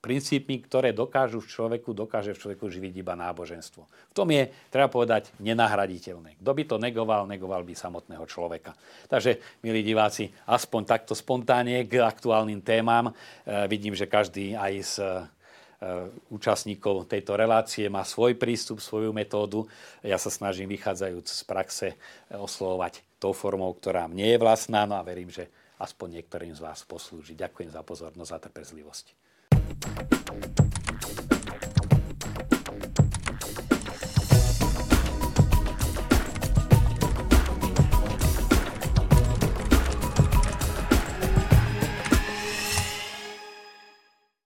princípmi, 0.05 0.61
ktoré 0.61 0.93
dokážu 0.93 1.41
v 1.41 1.49
človeku, 1.49 1.89
dokáže 1.97 2.37
v 2.37 2.41
človeku 2.45 2.69
živiť 2.69 2.93
iba 3.01 3.17
náboženstvo. 3.17 3.89
V 3.89 4.13
tom 4.13 4.29
je, 4.29 4.53
treba 4.69 4.85
povedať, 4.85 5.33
nenahraditeľné. 5.41 6.37
Kto 6.37 6.51
by 6.53 6.63
to 6.69 6.77
negoval, 6.77 7.25
negoval 7.25 7.65
by 7.65 7.73
samotného 7.73 8.21
človeka. 8.29 8.77
Takže, 9.09 9.41
milí 9.65 9.81
diváci, 9.81 10.29
aspoň 10.45 10.81
takto 10.85 11.17
spontánne 11.17 11.89
k 11.89 12.05
aktuálnym 12.05 12.61
témam. 12.61 13.09
E, 13.09 13.13
vidím, 13.65 13.97
že 13.97 14.05
každý 14.05 14.53
aj 14.53 14.73
z 14.85 14.95
účastníkov 16.31 17.05
tejto 17.05 17.35
relácie 17.35 17.91
má 17.91 18.01
svoj 18.07 18.39
prístup, 18.39 18.79
svoju 18.79 19.11
metódu. 19.11 19.67
Ja 20.01 20.17
sa 20.17 20.31
snažím 20.31 20.71
vychádzajúc 20.71 21.27
z 21.27 21.41
praxe 21.45 21.87
oslovovať 22.31 23.03
tou 23.25 23.33
formou, 23.33 23.73
ktorá 23.73 24.05
mne 24.05 24.29
je 24.29 24.37
vlastná, 24.37 24.85
no 24.85 24.93
a 24.93 25.01
verím, 25.01 25.33
že 25.33 25.49
aspoň 25.81 26.21
niektorým 26.21 26.53
z 26.53 26.61
vás 26.61 26.85
poslúži. 26.85 27.33
Ďakujem 27.33 27.73
za 27.73 27.81
pozornosť 27.81 28.31
a 28.37 28.37
trpezlivosť. 28.37 29.05